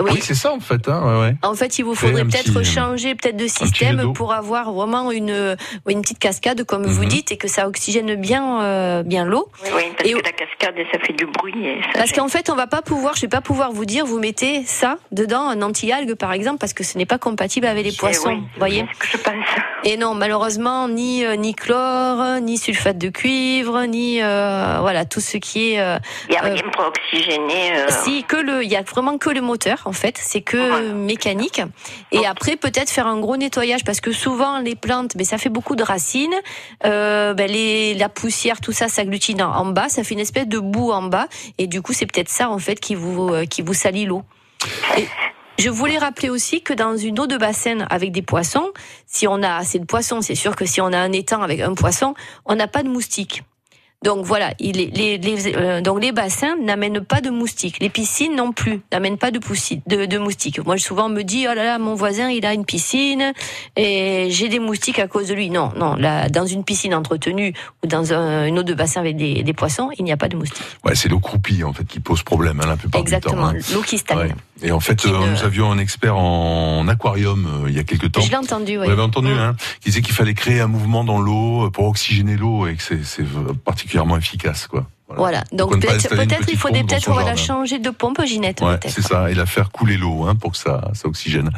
Oui. 0.03 0.11
Oui, 0.15 0.19
c'est 0.23 0.35
ça 0.35 0.53
en 0.53 0.61
fait. 0.61 0.89
Hein, 0.89 1.03
ouais, 1.05 1.21
ouais. 1.29 1.35
En 1.43 1.55
fait, 1.55 1.79
il 1.79 1.85
vous 1.85 1.95
faudrait 1.95 2.25
peut-être 2.25 2.53
petit- 2.53 2.65
changer 2.65 3.15
peut-être 3.15 3.37
de 3.37 3.47
système 3.47 4.13
pour 4.13 4.33
avoir 4.35 4.73
vraiment 4.73 5.11
une 5.11 5.57
une 5.89 6.03
petite 6.03 6.19
cascade 6.19 6.65
comme 6.65 6.85
vous 6.85 7.03
Mhm. 7.03 7.09
dites 7.09 7.33
et 7.33 7.37
que 7.37 7.49
ça 7.49 7.67
oxygène 7.69 8.15
bien 8.17 8.61
euh, 8.63 9.03
bien 9.03 9.25
l'eau. 9.25 9.49
Oui, 9.65 9.71
oui, 9.77 9.83
parce 9.97 10.09
Et 10.09 10.13
que 10.13 10.17
la 10.25 10.33
cascade, 10.33 10.75
ça 10.93 10.99
fait 11.01 11.13
du 11.13 11.27
bruit. 11.27 11.55
Et 11.67 11.81
ça 11.83 11.99
Parce 11.99 12.13
qu'en 12.13 12.29
fait, 12.29 12.51
on 12.51 12.55
va 12.57 12.67
pas 12.67 12.83
pouvoir, 12.83 13.15
je 13.17 13.23
vais 13.23 13.29
pas 13.29 13.41
pouvoir 13.41 13.73
vous 13.73 13.85
dire, 13.85 14.05
vous 14.07 14.19
mettez 14.19 14.65
ça 14.65 14.99
dedans, 15.13 15.49
un 15.49 15.63
anti-algue 15.63 16.15
par 16.15 16.33
exemple, 16.33 16.59
parce 16.59 16.73
que 16.73 16.85
ce 16.85 16.99
n'est 16.99 17.07
pas 17.07 17.19
compatible 17.19 17.67
avec 17.67 17.85
les 17.85 17.93
poissons. 17.93 18.29
oui, 18.31 18.37
vous 18.37 18.59
voyez 18.59 18.85
C'est 19.01 19.07
ce 19.09 19.13
que 19.13 19.19
je 19.19 19.23
pense. 19.23 19.35
Et 19.87 19.99
non, 19.99 20.15
malheureusement, 20.15 20.89
ni 20.89 21.25
euh, 21.27 21.37
ni 21.37 21.55
chlore, 21.55 22.41
ni 22.41 22.57
sulfate 22.57 22.97
de 22.97 23.11
cuivre, 23.11 23.85
ni 23.85 24.23
euh, 24.23 24.79
voilà 24.81 25.05
tout 25.05 25.21
ce 25.21 25.37
qui 25.37 25.73
est. 25.73 25.81
euh, 25.81 25.99
Il 26.29 26.33
n'y 26.33 26.37
a 26.39 26.45
Euh, 26.47 26.55
rien 26.55 26.63
pour 26.73 26.87
oxygéner. 26.87 27.77
euh, 27.77 27.87
Si 27.91 28.25
que 28.25 28.37
le, 28.37 28.65
il 28.65 28.71
y 28.71 28.77
a 28.77 28.83
vraiment 28.83 29.19
que 29.19 29.29
le 29.29 29.43
moteur 29.43 29.83
en 29.85 29.93
fait, 29.93 30.17
c'est 30.19 30.41
que 30.41 30.93
mécanique. 30.93 31.61
Et 32.13 32.25
après 32.27 32.57
peut-être 32.57 32.89
faire 32.91 33.07
un 33.07 33.21
gros 33.21 33.37
nettoyage 33.37 33.85
parce 33.85 34.01
que 34.01 34.11
souvent 34.13 34.59
les 34.59 34.75
plantes, 34.75 35.17
ben 35.17 35.25
ça 35.27 35.37
fait 35.37 35.51
beaucoup 35.51 35.77
de 35.77 35.83
racines, 35.83 36.35
euh, 36.87 37.35
ben 37.35 37.51
les, 37.51 37.93
la 37.95 38.09
poussière, 38.09 38.61
tout 38.63 38.73
ça 38.73 38.89
s'agglutine 38.89 39.43
en, 39.43 39.53
en 39.55 39.67
bas, 39.67 39.89
ça 39.91 40.03
fait 40.03 40.15
une 40.15 40.21
espèce 40.21 40.49
de 40.49 40.59
boue 40.61 40.93
en 40.93 41.03
bas, 41.03 41.27
et 41.59 41.67
du 41.67 41.83
coup 41.83 41.93
c'est 41.93 42.07
peut-être 42.07 42.31
ça 42.31 42.49
en 42.49 42.59
fait 42.59 42.81
qui 42.81 42.95
vous 42.95 43.29
euh, 43.35 43.45
qui 43.45 43.61
vous 43.61 43.75
salit 43.75 44.07
l'eau. 44.07 44.23
Et 44.97 45.07
je 45.59 45.71
voulais 45.71 45.99
rappeler 45.99 46.31
aussi 46.31 46.63
que 46.63 46.73
dans 46.73 46.97
une 46.97 47.19
eau 47.21 47.27
de 47.27 47.37
bassin 47.37 47.87
avec 47.91 48.13
des 48.13 48.23
poissons, 48.23 48.71
si 49.07 49.27
on 49.29 49.43
a 49.43 49.55
assez 49.57 49.79
de 49.79 49.85
poissons, 49.85 50.21
c'est 50.21 50.35
sûr 50.35 50.57
que 50.57 50.67
si 50.67 50.81
on 50.81 50.93
a 50.93 50.99
un 50.99 51.13
étang 51.13 51.43
avec 51.43 51.61
un 51.61 51.75
poisson, 51.75 52.15
on 52.45 52.55
n'a 52.57 52.67
pas 52.69 52.83
de 52.83 52.89
moustiques. 52.89 53.43
Donc 54.03 54.27
voilà, 54.27 54.53
il 54.59 54.79
est- 54.83 54.95
les, 54.95 55.17
les, 55.17 55.57
euh, 55.57 55.81
donc 55.81 56.03
les 56.03 56.13
bassins 56.13 56.57
n'amènent 56.63 57.01
pas 57.01 57.23
de 57.23 57.31
moustiques. 57.31 57.79
Les 57.81 57.89
piscines 57.89 58.37
non 58.37 58.53
plus 58.53 58.83
n'amènent 58.93 59.17
pas 59.17 59.31
de, 59.31 59.39
poussi- 59.39 59.81
de, 59.87 60.05
de 60.05 60.19
moustiques. 60.19 60.59
Moi, 60.63 60.77
je 60.77 60.83
souvent 60.85 61.09
me 61.09 61.23
dis, 61.23 61.47
oh 61.51 61.55
là 61.55 61.65
là, 61.65 61.79
mon 61.79 61.95
voisin, 61.95 62.29
il 62.29 62.45
a 62.45 62.53
une 62.53 62.67
piscine 62.67 63.33
et 63.77 64.27
j'ai 64.29 64.49
des 64.49 64.59
moustiques 64.59 64.99
à 64.99 65.07
cause 65.09 65.29
de 65.29 65.35
lui. 65.35 65.49
Non, 65.49 65.73
non, 65.77 65.95
là, 65.95 66.29
dans 66.29 66.45
une 66.45 66.65
piscine 66.65 66.95
entretenue 66.95 67.55
ou 67.83 67.87
dans 67.87 68.13
un, 68.13 68.45
une 68.47 68.59
eau 68.59 68.63
de 68.63 68.75
bassin 68.75 69.01
avec 69.01 69.17
des, 69.17 69.43
des 69.43 69.53
poissons, 69.55 69.89
il 69.97 70.05
n'y 70.05 70.13
a 70.13 70.19
pas 70.19 70.29
de 70.29 70.37
moustiques. 70.37 70.63
Ouais, 70.85 70.95
c'est 70.95 71.09
l'eau 71.09 71.21
croupie 71.21 71.65
en 71.65 71.73
fait 71.73 71.85
qui 71.87 72.01
pose 72.01 72.23
problème 72.23 72.61
hein, 72.61 72.67
la 72.67 72.77
plupart 72.77 73.01
Exactement, 73.01 73.53
du 73.53 73.61
temps. 73.61 73.73
l'eau 73.73 73.81
qui 73.81 73.97
stagne. 73.97 74.19
Ouais. 74.19 74.35
Et 74.63 74.71
en 74.71 74.81
fait, 74.81 75.05
euh, 75.05 75.31
nous 75.31 75.43
avions 75.43 75.71
un 75.73 75.79
expert 75.79 76.17
en 76.17 76.87
aquarium 76.87 77.47
euh, 77.47 77.71
il 77.71 77.75
y 77.75 77.79
a 77.79 77.85
quelques 77.85 78.13
temps. 78.13 78.21
Je 78.21 78.31
l'ai 78.31 78.37
entendu, 78.37 78.79
oui. 78.79 78.85
Vous 78.85 78.91
l'avez 78.91 79.03
entendu, 79.03 79.33
hein, 79.33 79.57
qui 79.81 79.91
disait 79.91 80.01
qu'il 80.01 80.15
fallait 80.15 80.35
créer 80.35 80.61
un 80.61 80.69
mouvement 80.69 81.05
dans 81.05 81.19
l'eau 81.19 81.67
euh, 81.67 81.71
pour 81.71 81.89
oxygéner 81.89 82.37
l'eau 82.37 82.67
et 82.67 82.77
que 82.77 82.83
c'est 82.83 83.25
particulièrement 83.65 84.17
efficace, 84.17 84.67
quoi. 84.67 84.87
Voilà, 85.09 85.45
donc 85.53 85.81
peut-être 85.81 86.09
peut-être 86.09 86.49
il 86.49 86.59
dans 86.59 86.87
peut-être 86.87 87.11
voilà, 87.11 87.27
jardin 87.27 87.37
changer 87.37 87.79
de 87.79 87.91
pompe, 87.91 88.23
Ginette, 88.25 88.63
Ouais, 88.63 88.81
c'est 88.87 89.03
ça, 89.03 89.31
et 89.31 89.35
la 89.35 89.45
faire 89.45 89.71
couler 89.71 89.99
l'eau 89.99 90.25
hein, 90.25 90.35
pour 90.35 90.53
que 90.53 90.57
ça, 90.57 90.91
ça 90.95 91.09
oxygène. 91.09 91.51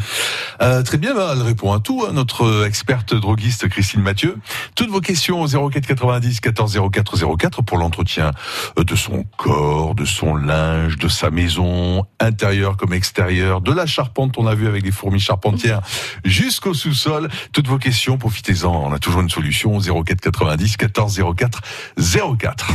Euh, 0.61 0.83
très 0.83 0.99
bien, 0.99 1.15
bah, 1.15 1.31
elle 1.33 1.43
répond 1.43 1.73
à 1.73 1.79
tout, 1.79 2.05
hein, 2.07 2.13
notre 2.13 2.67
experte 2.67 3.15
droguiste 3.15 3.69
Christine 3.69 4.03
Mathieu. 4.03 4.37
Toutes 4.75 4.91
vos 4.91 5.01
questions 5.01 5.41
au 5.41 5.71
04 5.71 5.87
90 5.87 6.41
14 6.41 6.81
04 6.91 7.37
04 7.37 7.63
pour 7.63 7.79
l'entretien 7.79 8.33
euh, 8.81 8.85
de 8.85 8.97
son 8.97 9.25
corps, 9.37 9.95
de 9.95 10.05
son 10.05 10.35
linge, 10.35 10.97
de 10.99 11.09
sa 11.09 11.31
maison, 11.31 12.05
intérieur 12.19 12.77
comme 12.77 12.95
extérieur, 12.95 13.61
de 13.61 13.73
la 13.73 13.87
charpente, 13.87 14.39
on 14.39 14.47
a 14.49 14.57
vu 14.57 14.67
avec 14.67 14.85
les 14.85 14.93
fourmis 14.93 15.21
charpentières, 15.21 15.83
jusqu'au 16.25 16.75
sous-sol. 16.75 17.29
Toutes 17.53 17.69
vos 17.69 17.79
questions, 17.79 18.19
profitez-en, 18.19 18.75
on 18.75 18.93
a 18.93 18.99
toujours 18.99 19.21
une 19.21 19.31
solution 19.31 19.77
au 19.77 19.81
04 19.81 20.21
90 20.21 20.77
14 20.77 21.23
04 21.37 21.61
04. 22.39 22.67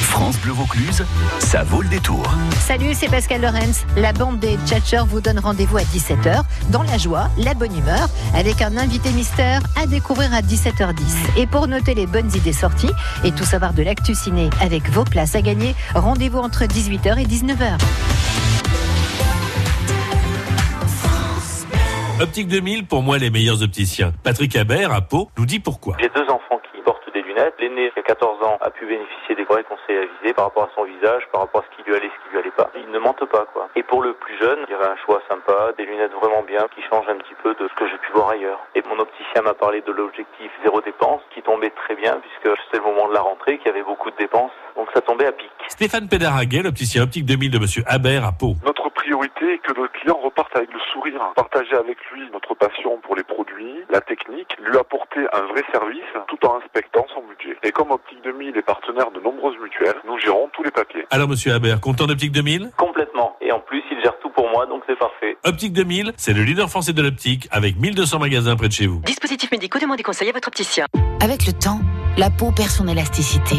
France 0.00 0.38
Bleu 0.38 0.52
Vaucluse, 0.52 1.04
ça 1.38 1.62
vaut 1.62 1.82
le 1.82 1.88
détour. 1.88 2.24
Salut, 2.58 2.94
c'est 2.94 3.08
Pascal 3.08 3.42
Lorenz. 3.42 3.84
La 3.96 4.12
bande 4.12 4.38
des 4.38 4.58
Tchatchers 4.66 5.04
vous 5.06 5.20
donne 5.20 5.38
rendez-vous 5.38 5.76
à 5.76 5.82
17h 5.82 6.42
dans 6.70 6.82
la 6.82 6.96
joie, 6.96 7.28
la 7.36 7.54
bonne 7.54 7.76
humeur, 7.76 8.08
avec 8.34 8.62
un 8.62 8.76
invité 8.76 9.10
mystère 9.10 9.60
à 9.80 9.86
découvrir 9.86 10.32
à 10.32 10.40
17h10. 10.40 11.38
Et 11.38 11.46
pour 11.46 11.68
noter 11.68 11.94
les 11.94 12.06
bonnes 12.06 12.34
idées 12.34 12.54
sorties 12.54 12.90
et 13.24 13.32
tout 13.32 13.44
savoir 13.44 13.74
de 13.74 13.82
l'actu 13.82 14.14
ciné 14.14 14.48
avec 14.60 14.90
vos 14.90 15.04
places 15.04 15.34
à 15.34 15.42
gagner, 15.42 15.74
rendez-vous 15.94 16.38
entre 16.38 16.64
18h 16.64 17.18
et 17.18 17.26
19h. 17.26 17.76
Optique 22.18 22.48
2000, 22.48 22.86
pour 22.86 23.02
moi, 23.02 23.18
les 23.18 23.28
meilleurs 23.28 23.62
opticiens. 23.62 24.10
Patrick 24.24 24.56
Habert, 24.56 24.90
à 24.90 25.02
Pau, 25.02 25.28
nous 25.36 25.44
dit 25.44 25.60
pourquoi. 25.60 25.98
J'ai 26.00 26.08
deux 26.08 26.24
enfants 26.32 26.58
qui 26.72 26.80
portent 26.80 27.12
des 27.12 27.20
lunettes. 27.20 27.52
L'aîné, 27.60 27.90
qui 27.92 27.98
a 27.98 28.02
14 28.02 28.42
ans, 28.42 28.56
a 28.62 28.70
pu 28.70 28.86
bénéficier 28.86 29.34
des 29.36 29.44
vrais 29.44 29.62
conseils 29.64 29.98
avisés 29.98 30.32
par 30.32 30.46
rapport 30.46 30.64
à 30.64 30.70
son 30.74 30.84
visage, 30.84 31.28
par 31.30 31.42
rapport 31.42 31.60
à 31.60 31.64
ce 31.68 31.76
qui 31.76 31.84
lui 31.84 31.94
allait, 31.94 32.08
ce 32.08 32.24
qui 32.24 32.32
lui 32.32 32.38
allait 32.38 32.56
pas. 32.56 32.70
Il 32.74 32.90
ne 32.90 32.98
mente 32.98 33.22
pas, 33.26 33.44
quoi. 33.52 33.68
Et 33.76 33.82
pour 33.82 34.00
le 34.00 34.14
plus 34.14 34.32
jeune, 34.38 34.60
il 34.66 34.72
y 34.72 34.74
avait 34.74 34.88
un 34.88 34.96
choix 35.04 35.20
sympa, 35.28 35.76
des 35.76 35.84
lunettes 35.84 36.16
vraiment 36.16 36.40
bien, 36.42 36.64
qui 36.74 36.80
changent 36.88 37.08
un 37.12 37.20
petit 37.20 37.36
peu 37.42 37.52
de 37.52 37.68
ce 37.68 37.74
que 37.74 37.84
j'ai 37.84 37.98
pu 37.98 38.12
voir 38.12 38.30
ailleurs. 38.30 38.64
Et 38.74 38.80
mon 38.88 38.98
opticien 38.98 39.42
m'a 39.42 39.52
parlé 39.52 39.82
de 39.82 39.92
l'objectif 39.92 40.50
zéro 40.64 40.80
dépense, 40.80 41.20
qui 41.34 41.42
tombait 41.42 41.74
très 41.84 41.96
bien, 41.96 42.16
puisque 42.16 42.56
c'était 42.64 42.80
le 42.80 42.88
moment 42.88 43.08
de 43.08 43.12
la 43.12 43.20
rentrée, 43.20 43.58
qu'il 43.58 43.66
y 43.66 43.74
avait 43.76 43.84
beaucoup 43.84 44.10
de 44.10 44.16
dépenses. 44.16 44.56
Donc 44.76 44.88
ça 44.94 45.00
tombait 45.00 45.26
à 45.26 45.32
pic. 45.32 45.50
Stéphane 45.68 46.08
Pédaraguet, 46.08 46.62
l'opticien 46.62 47.02
Optique 47.02 47.24
2000 47.24 47.50
de 47.50 47.58
Monsieur 47.58 47.82
Habert, 47.86 48.24
à 48.24 48.32
Pau. 48.32 48.54
Notre 48.64 48.90
priorité 48.90 49.54
est 49.54 49.58
que 49.58 49.72
notre 49.78 49.92
client 49.92 50.18
reparte 50.22 50.54
avec 50.54 50.72
le 50.72 50.78
sourire. 50.92 51.20
Partager 51.34 51.74
avec 51.74 51.96
lui 52.12 52.22
notre 52.32 52.54
passion 52.54 52.98
pour 53.02 53.16
les 53.16 53.24
produits, 53.24 53.84
la 53.90 54.00
technique, 54.00 54.48
lui 54.62 54.76
apporter 54.76 55.20
un 55.32 55.42
vrai 55.52 55.62
service 55.72 56.04
tout 56.28 56.46
en 56.46 56.58
respectant 56.58 57.06
son 57.14 57.22
budget. 57.22 57.56
Et 57.62 57.72
comme 57.72 57.90
Optique 57.90 58.22
2000 58.24 58.56
est 58.56 58.62
partenaire 58.62 59.10
de 59.10 59.20
nombreuses 59.20 59.56
mutuelles, 59.62 59.96
nous 60.06 60.18
gérons 60.18 60.48
tous 60.52 60.62
les 60.62 60.70
papiers. 60.70 61.06
Alors, 61.10 61.28
Monsieur 61.28 61.52
Habert, 61.52 61.80
content 61.80 62.06
d'Optique 62.06 62.32
2000 62.32 62.70
Complètement. 62.76 63.36
Et 63.40 63.52
en 63.52 63.60
plus, 63.60 63.82
il 63.90 64.00
gère 64.02 64.18
tout 64.20 64.30
pour 64.30 64.50
moi, 64.50 64.66
donc 64.66 64.82
c'est 64.86 64.98
parfait. 64.98 65.36
Optique 65.44 65.72
2000, 65.72 66.12
c'est 66.16 66.32
le 66.32 66.42
leader 66.42 66.68
français 66.68 66.92
de 66.92 67.02
l'optique, 67.02 67.48
avec 67.50 67.76
1200 67.76 68.18
magasins 68.18 68.56
près 68.56 68.68
de 68.68 68.72
chez 68.72 68.86
vous. 68.86 69.00
Dispositifs 69.00 69.50
médicaux, 69.50 69.78
demandez 69.78 70.02
conseil 70.02 70.28
à 70.28 70.32
votre 70.32 70.48
opticien. 70.48 70.86
Avec 71.22 71.46
le 71.46 71.52
temps, 71.52 71.80
la 72.18 72.30
peau 72.30 72.50
perd 72.52 72.70
son 72.70 72.88
élasticité. 72.88 73.56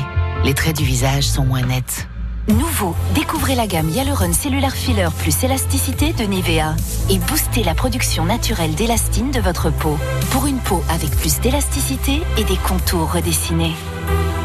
Les 0.47 0.53
traits 0.53 0.77
du 0.77 0.85
visage 0.85 1.25
sont 1.25 1.43
moins 1.43 1.61
nets. 1.61 2.07
Nouveau, 2.47 2.95
découvrez 3.13 3.55
la 3.55 3.67
gamme 3.67 3.89
Hyaluron 3.89 4.31
Cellular 4.31 4.71
Filler 4.71 5.09
plus 5.19 5.43
élasticité 5.43 6.13
de 6.13 6.23
Nivea 6.23 6.75
et 7.09 7.19
boostez 7.19 7.61
la 7.63 7.75
production 7.75 8.23
naturelle 8.23 8.73
d'élastine 8.73 9.31
de 9.31 9.41
votre 9.41 9.69
peau 9.69 9.97
pour 10.31 10.45
une 10.45 10.59
peau 10.59 10.81
avec 10.89 11.11
plus 11.11 11.41
d'élasticité 11.41 12.21
et 12.37 12.43
des 12.45 12.55
contours 12.55 13.11
redessinés. 13.11 13.75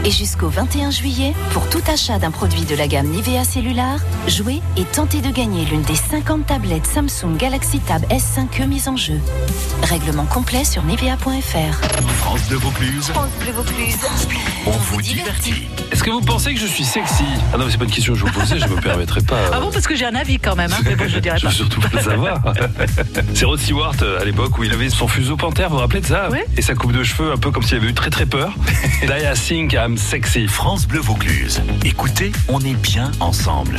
Et 0.05 0.11
jusqu'au 0.11 0.49
21 0.49 0.91
juillet, 0.91 1.33
pour 1.53 1.69
tout 1.69 1.83
achat 1.87 2.19
d'un 2.19 2.33
produit 2.33 2.65
de 2.65 2.75
la 2.75 2.89
gamme 2.89 3.07
Nivea 3.07 3.45
Cellular, 3.45 4.01
jouez 4.27 4.61
et 4.77 4.83
tentez 4.83 5.21
de 5.21 5.31
gagner 5.31 5.65
l'une 5.65 5.83
des 5.83 5.95
50 5.95 6.45
tablettes 6.45 6.87
Samsung 6.87 7.37
Galaxy 7.39 7.79
Tab 7.79 8.03
S5e 8.07 8.67
mises 8.67 8.89
en 8.89 8.97
jeu. 8.97 9.21
Règlement 9.85 10.25
complet 10.25 10.65
sur 10.65 10.83
nivea.fr. 10.83 11.77
France 12.17 12.41
Bleu 12.49 12.57
Vaucluse, 12.57 13.11
France 13.11 13.31
Bleu 13.41 13.53
Vaucluse. 13.53 13.97
on 14.67 14.71
vous 14.73 15.01
divertit. 15.01 15.69
Est-ce 15.93 16.03
que 16.03 16.11
vous 16.11 16.21
pensez 16.21 16.53
que 16.55 16.61
je 16.61 16.67
suis 16.67 16.85
sexy? 16.85 17.25
Ah 17.53 17.59
non, 17.59 17.67
mais 17.67 17.71
c'est 17.71 17.79
pas 17.79 17.85
une 17.85 17.91
question 17.93 18.13
que 18.15 18.19
je 18.19 18.25
vous 18.25 18.33
posais, 18.33 18.59
je 18.59 18.67
me 18.67 18.81
permettrai 18.81 19.21
pas. 19.23 19.37
euh, 19.37 19.51
Ah 19.53 19.61
bon, 19.61 19.71
parce 19.71 19.87
que 19.87 19.95
j'ai 19.95 20.05
un 20.07 20.15
avis 20.15 20.39
quand 20.39 20.57
même, 20.57 20.73
hein, 20.73 20.81
mais 20.85 20.97
bon, 20.97 21.05
je 21.09 21.19
dirais 21.19 21.39
Je 21.39 21.43
pas. 21.45 21.49
veux 21.51 21.55
surtout 21.55 21.81
pas 21.81 21.89
le 21.93 22.01
savoir. 22.01 22.43
c'est 23.35 23.45
Rod 23.45 23.61
Stewart 23.61 23.95
euh, 24.03 24.21
à 24.21 24.25
l'époque 24.25 24.59
où 24.59 24.65
il 24.65 24.73
avait 24.73 24.91
son 24.91 25.07
fuseau 25.09 25.37
panthère, 25.37 25.69
vous 25.69 25.77
vous 25.77 25.81
rappelez 25.81 26.01
de 26.01 26.07
ça 26.07 26.29
Ouais. 26.31 26.45
Et 26.57 26.63
sa 26.63 26.75
coupe 26.75 26.93
de 26.93 27.03
cheveux 27.05 27.33
un 27.33 27.37
peu 27.37 27.51
comme 27.51 27.63
s'il 27.63 27.77
avait 27.77 27.89
eu 27.89 27.95
très 27.95 28.11
très 28.11 28.27
peur. 28.27 28.53
Daya 29.07 29.35
think 29.35 29.73
I'm 29.75 29.97
sexy. 29.97 30.47
France 30.49 30.87
Bleu 30.87 31.01
Vaucluse. 31.01 31.63
Écoutez, 31.85 32.33
on 32.49 32.61
est 32.61 32.75
bien 32.75 33.11
ensemble. 33.21 33.79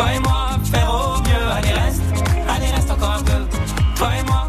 Toi 0.00 0.14
et 0.14 0.18
moi, 0.20 0.48
faire 0.72 0.90
au 0.90 1.20
mieux, 1.20 1.52
allez 1.58 1.72
reste, 1.72 2.00
allez 2.48 2.70
reste 2.70 2.90
encore 2.90 3.16
un 3.18 3.22
peu. 3.22 3.44
Toi 3.96 4.08
et 4.18 4.22
moi, 4.22 4.39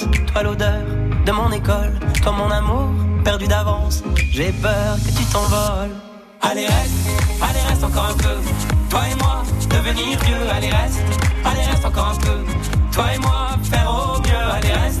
toi 0.00 0.42
l'odeur 0.42 0.82
de 1.26 1.32
mon 1.32 1.50
école, 1.52 1.92
toi 2.22 2.32
mon 2.32 2.50
amour 2.50 2.88
perdu 3.24 3.46
d'avance. 3.46 4.02
J'ai 4.30 4.52
peur 4.52 4.96
que 4.96 5.10
tu 5.16 5.24
t'envoles. 5.26 5.94
Allez 6.40 6.66
reste, 6.66 7.08
allez 7.40 7.60
reste 7.68 7.84
encore 7.84 8.06
un 8.10 8.14
peu. 8.14 8.36
Toi 8.88 9.00
et 9.10 9.14
moi, 9.16 9.42
devenir 9.70 10.18
vieux, 10.20 10.50
allez 10.50 10.70
reste, 10.70 11.02
allez 11.44 11.62
reste 11.62 11.84
encore 11.84 12.08
un 12.08 12.16
peu. 12.16 12.38
Toi 12.92 13.04
et 13.14 13.18
moi, 13.18 13.50
faire 13.62 13.88
au 13.88 14.18
mieux, 14.20 14.52
allez 14.52 14.72
reste, 14.72 15.00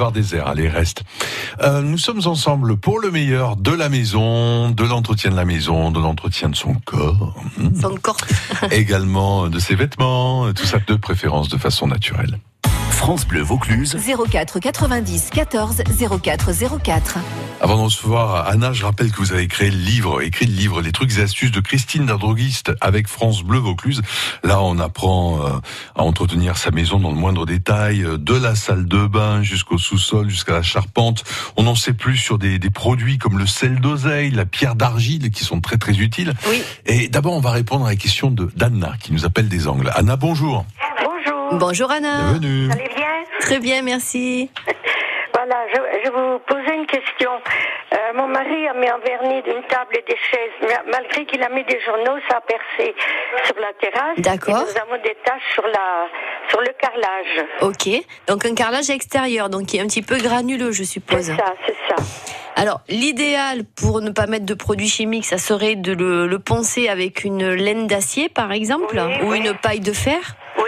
Boulevard 0.00 0.12
désert, 0.12 0.46
allez, 0.46 0.66
reste. 0.66 1.02
Euh, 1.60 1.82
nous 1.82 1.98
sommes 1.98 2.22
ensemble 2.24 2.78
pour 2.78 3.00
le 3.00 3.10
meilleur 3.10 3.56
de 3.56 3.70
la 3.70 3.90
maison, 3.90 4.70
de 4.70 4.82
l'entretien 4.82 5.30
de 5.30 5.36
la 5.36 5.44
maison, 5.44 5.90
de 5.90 6.00
l'entretien 6.00 6.48
de 6.48 6.56
son 6.56 6.72
corps. 6.72 7.34
Son 7.78 7.96
corps. 7.96 8.16
Également 8.70 9.48
de 9.48 9.58
ses 9.58 9.74
vêtements, 9.74 10.50
tout 10.54 10.64
ça 10.64 10.78
de 10.78 10.94
préférence 10.94 11.50
de 11.50 11.58
façon 11.58 11.86
naturelle. 11.86 12.38
France 13.00 13.26
Bleu 13.26 13.40
Vaucluse. 13.40 13.96
04 14.30 14.60
90 14.60 15.30
14 15.30 15.82
04 16.22 16.50
04. 16.82 17.18
Avant 17.62 17.78
de 17.78 17.82
recevoir 17.84 18.46
Anna, 18.46 18.74
je 18.74 18.84
rappelle 18.84 19.10
que 19.10 19.16
vous 19.16 19.32
avez 19.32 19.48
créé 19.48 19.70
le 19.70 19.78
livre, 19.78 20.20
écrit 20.20 20.44
le 20.44 20.52
livre 20.52 20.82
Les 20.82 20.92
trucs 20.92 21.16
et 21.16 21.22
astuces 21.22 21.50
de 21.50 21.60
Christine 21.60 22.06
la 22.06 22.18
droguiste 22.18 22.72
avec 22.82 23.08
France 23.08 23.42
Bleu 23.42 23.58
Vaucluse. 23.58 24.02
Là, 24.44 24.60
on 24.60 24.78
apprend 24.78 25.40
euh, 25.42 25.48
à 25.96 26.02
entretenir 26.02 26.58
sa 26.58 26.72
maison 26.72 27.00
dans 27.00 27.08
le 27.08 27.16
moindre 27.16 27.46
détail, 27.46 28.02
euh, 28.02 28.18
de 28.18 28.34
la 28.34 28.54
salle 28.54 28.86
de 28.86 29.06
bain 29.06 29.42
jusqu'au 29.42 29.78
sous-sol, 29.78 30.28
jusqu'à 30.28 30.52
la 30.52 30.62
charpente. 30.62 31.24
On 31.56 31.66
en 31.66 31.74
sait 31.74 31.94
plus 31.94 32.18
sur 32.18 32.36
des, 32.36 32.58
des 32.58 32.70
produits 32.70 33.16
comme 33.16 33.38
le 33.38 33.46
sel 33.46 33.80
d'oseille, 33.80 34.30
la 34.30 34.44
pierre 34.44 34.74
d'argile, 34.74 35.30
qui 35.30 35.44
sont 35.44 35.62
très 35.62 35.78
très 35.78 35.96
utiles. 35.96 36.34
Oui. 36.50 36.62
Et 36.84 37.08
d'abord, 37.08 37.32
on 37.32 37.40
va 37.40 37.50
répondre 37.50 37.86
à 37.86 37.88
la 37.88 37.96
question 37.96 38.30
de 38.30 38.50
d'Anna, 38.56 38.92
qui 39.00 39.14
nous 39.14 39.24
appelle 39.24 39.48
des 39.48 39.68
Angles. 39.68 39.90
Anna, 39.94 40.16
bonjour. 40.16 40.66
Bonjour. 40.98 41.09
Bonjour 41.52 41.90
Anna. 41.90 42.32
Bienvenue. 42.32 42.66
Vous 42.66 42.72
allez 42.72 42.88
bien 42.94 43.06
Très 43.40 43.58
bien, 43.58 43.82
merci. 43.82 44.50
Voilà, 45.32 45.56
je, 45.72 45.78
je 46.04 46.10
vous 46.10 46.38
posais 46.40 46.76
une 46.76 46.86
question. 46.86 47.30
Euh, 47.94 47.96
mon 48.14 48.26
mari 48.26 48.68
a 48.68 48.74
mis 48.74 48.86
un 48.88 48.98
vernis 48.98 49.40
d'une 49.42 49.62
table 49.68 49.96
et 49.96 50.04
des 50.06 50.16
chaises, 50.30 50.50
mais 50.60 50.74
malgré 50.92 51.24
qu'il 51.24 51.42
a 51.42 51.48
mis 51.48 51.64
des 51.64 51.80
journaux, 51.80 52.20
ça 52.28 52.36
a 52.38 52.40
percé 52.42 52.94
sur 53.46 53.54
la 53.58 53.72
terrasse. 53.80 54.18
D'accord. 54.18 54.56
Et 54.68 54.72
nous 54.74 54.80
avons 54.82 55.02
des 55.02 55.16
taches 55.24 55.42
sur 55.54 55.62
la 55.66 56.08
sur 56.50 56.60
le 56.60 56.68
carrelage. 56.78 57.46
Ok. 57.62 57.88
Donc 58.28 58.44
un 58.44 58.54
carrelage 58.54 58.90
extérieur, 58.90 59.48
donc 59.48 59.66
qui 59.66 59.78
est 59.78 59.80
un 59.80 59.86
petit 59.86 60.02
peu 60.02 60.18
granuleux, 60.18 60.72
je 60.72 60.82
suppose. 60.82 61.22
C'est 61.22 61.36
ça, 61.36 61.54
c'est 61.66 61.76
ça. 61.88 61.94
Alors, 62.56 62.80
l'idéal 62.88 63.60
pour 63.80 64.02
ne 64.02 64.10
pas 64.10 64.26
mettre 64.26 64.44
de 64.44 64.54
produits 64.54 64.88
chimiques, 64.88 65.24
ça 65.24 65.38
serait 65.38 65.76
de 65.76 65.92
le, 65.92 66.26
le 66.26 66.38
poncer 66.38 66.88
avec 66.90 67.24
une 67.24 67.54
laine 67.54 67.86
d'acier, 67.86 68.28
par 68.28 68.52
exemple, 68.52 69.00
Oui, 69.00 69.22
ou 69.22 69.30
oui. 69.30 69.38
une 69.38 69.54
paille 69.54 69.80
de 69.80 69.92
fer, 69.92 70.18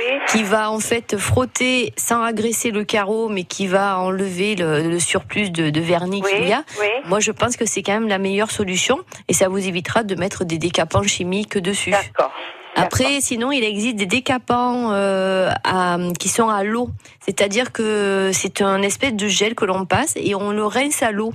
Oui. 0.04 0.18
qui 0.28 0.42
va 0.42 0.70
en 0.70 0.80
fait 0.80 1.16
frotter 1.16 1.92
sans 1.96 2.22
agresser 2.22 2.70
le 2.70 2.84
carreau, 2.84 3.28
mais 3.28 3.44
qui 3.44 3.66
va 3.66 3.98
enlever 3.98 4.54
le, 4.56 4.88
le 4.88 4.98
surplus 4.98 5.50
de, 5.50 5.70
de 5.70 5.80
vernis 5.80 6.22
Oui, 6.24 6.30
qu'il 6.32 6.48
y 6.48 6.52
a. 6.52 6.64
oui. 6.80 6.86
Moi, 7.06 7.20
je 7.20 7.30
pense 7.32 7.56
que 7.56 7.66
c'est 7.66 7.82
quand 7.82 7.92
même 7.94 8.08
la 8.08 8.18
meilleure 8.18 8.50
solution, 8.50 8.98
et 9.28 9.32
ça 9.34 9.48
vous 9.48 9.66
évitera 9.66 10.02
de 10.02 10.14
mettre 10.14 10.44
des 10.44 10.58
décapants 10.58 11.02
chimiques 11.02 11.58
dessus. 11.58 11.90
D'accord. 11.90 12.32
Après, 12.74 13.20
sinon, 13.20 13.52
il 13.52 13.62
existe 13.64 13.96
des 13.96 14.06
décapants 14.06 14.92
euh, 14.92 15.50
à- 15.62 15.98
qui 16.18 16.28
sont 16.30 16.48
à 16.48 16.64
l'eau. 16.64 16.88
C'est-à-dire 17.20 17.70
que 17.70 18.30
c'est 18.32 18.62
un 18.62 18.80
espèce 18.80 19.12
de 19.12 19.28
gel 19.28 19.54
que 19.54 19.66
l'on 19.66 19.84
passe 19.84 20.14
et 20.16 20.34
on 20.34 20.52
le 20.52 20.64
rince 20.64 21.02
à 21.02 21.12
l'eau. 21.12 21.34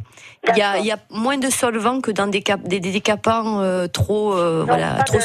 Il 0.54 0.58
y 0.58 0.62
a, 0.62 0.78
y 0.80 0.92
a 0.92 0.98
moins 1.10 1.38
de 1.38 1.50
solvant 1.50 2.00
que 2.00 2.12
dans 2.12 2.28
des, 2.28 2.42
cap- 2.42 2.62
des, 2.64 2.80
des 2.80 2.92
décapants 2.92 3.60
euh, 3.62 3.88
trop, 3.88 4.34
euh, 4.34 4.60
Donc, 4.60 4.68
voilà, 4.70 4.92
pas 4.96 5.04
trop 5.04 5.18
de-. 5.18 5.24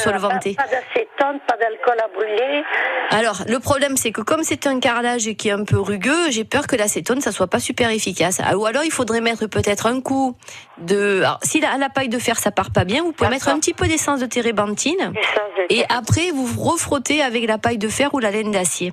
Pas, 0.56 0.64
pas 0.64 0.70
d'acétone, 0.70 1.38
pas 1.46 1.56
d'alcool 1.60 1.96
à 2.04 2.08
brûler. 2.12 2.62
Alors, 3.10 3.42
le 3.46 3.58
problème, 3.60 3.96
c'est 3.96 4.10
que 4.10 4.20
comme 4.20 4.42
c'est 4.42 4.66
un 4.66 4.80
carrelage 4.80 5.30
qui 5.34 5.48
est 5.48 5.52
un 5.52 5.64
peu 5.64 5.78
rugueux, 5.78 6.30
j'ai 6.30 6.44
peur 6.44 6.66
que 6.66 6.74
l'acétone, 6.76 7.20
ça 7.20 7.30
soit 7.30 7.46
pas 7.46 7.60
super 7.60 7.90
efficace. 7.90 8.40
Ah, 8.44 8.56
Ou 8.56 8.66
alors, 8.66 8.82
il 8.84 8.90
faudrait 8.90 9.20
mettre 9.20 9.46
peut-être 9.46 9.86
un 9.86 10.00
coup 10.00 10.34
de... 10.78 11.20
Alors, 11.22 11.38
si 11.44 11.60
la, 11.60 11.76
la 11.78 11.88
paille 11.88 12.08
de 12.08 12.18
fer, 12.18 12.38
ça 12.38 12.50
part 12.50 12.70
pas 12.72 12.84
bien, 12.84 13.02
vous 13.02 13.12
pouvez 13.12 13.30
mettre 13.30 13.48
un 13.48 13.58
petit 13.60 13.74
peu 13.74 13.86
d'essence 13.86 14.18
de 14.20 14.26
térébenthine. 14.26 15.12
De 15.12 15.66
Et 15.68 15.84
après, 15.88 16.30
vous 16.34 16.46
refrottez 16.60 17.22
avec 17.22 17.46
la 17.46 17.58
paille 17.58 17.78
de 17.78 17.88
fer 17.88 18.12
ou 18.14 18.18
la 18.18 18.30
laine 18.30 18.50
d'acier. 18.50 18.92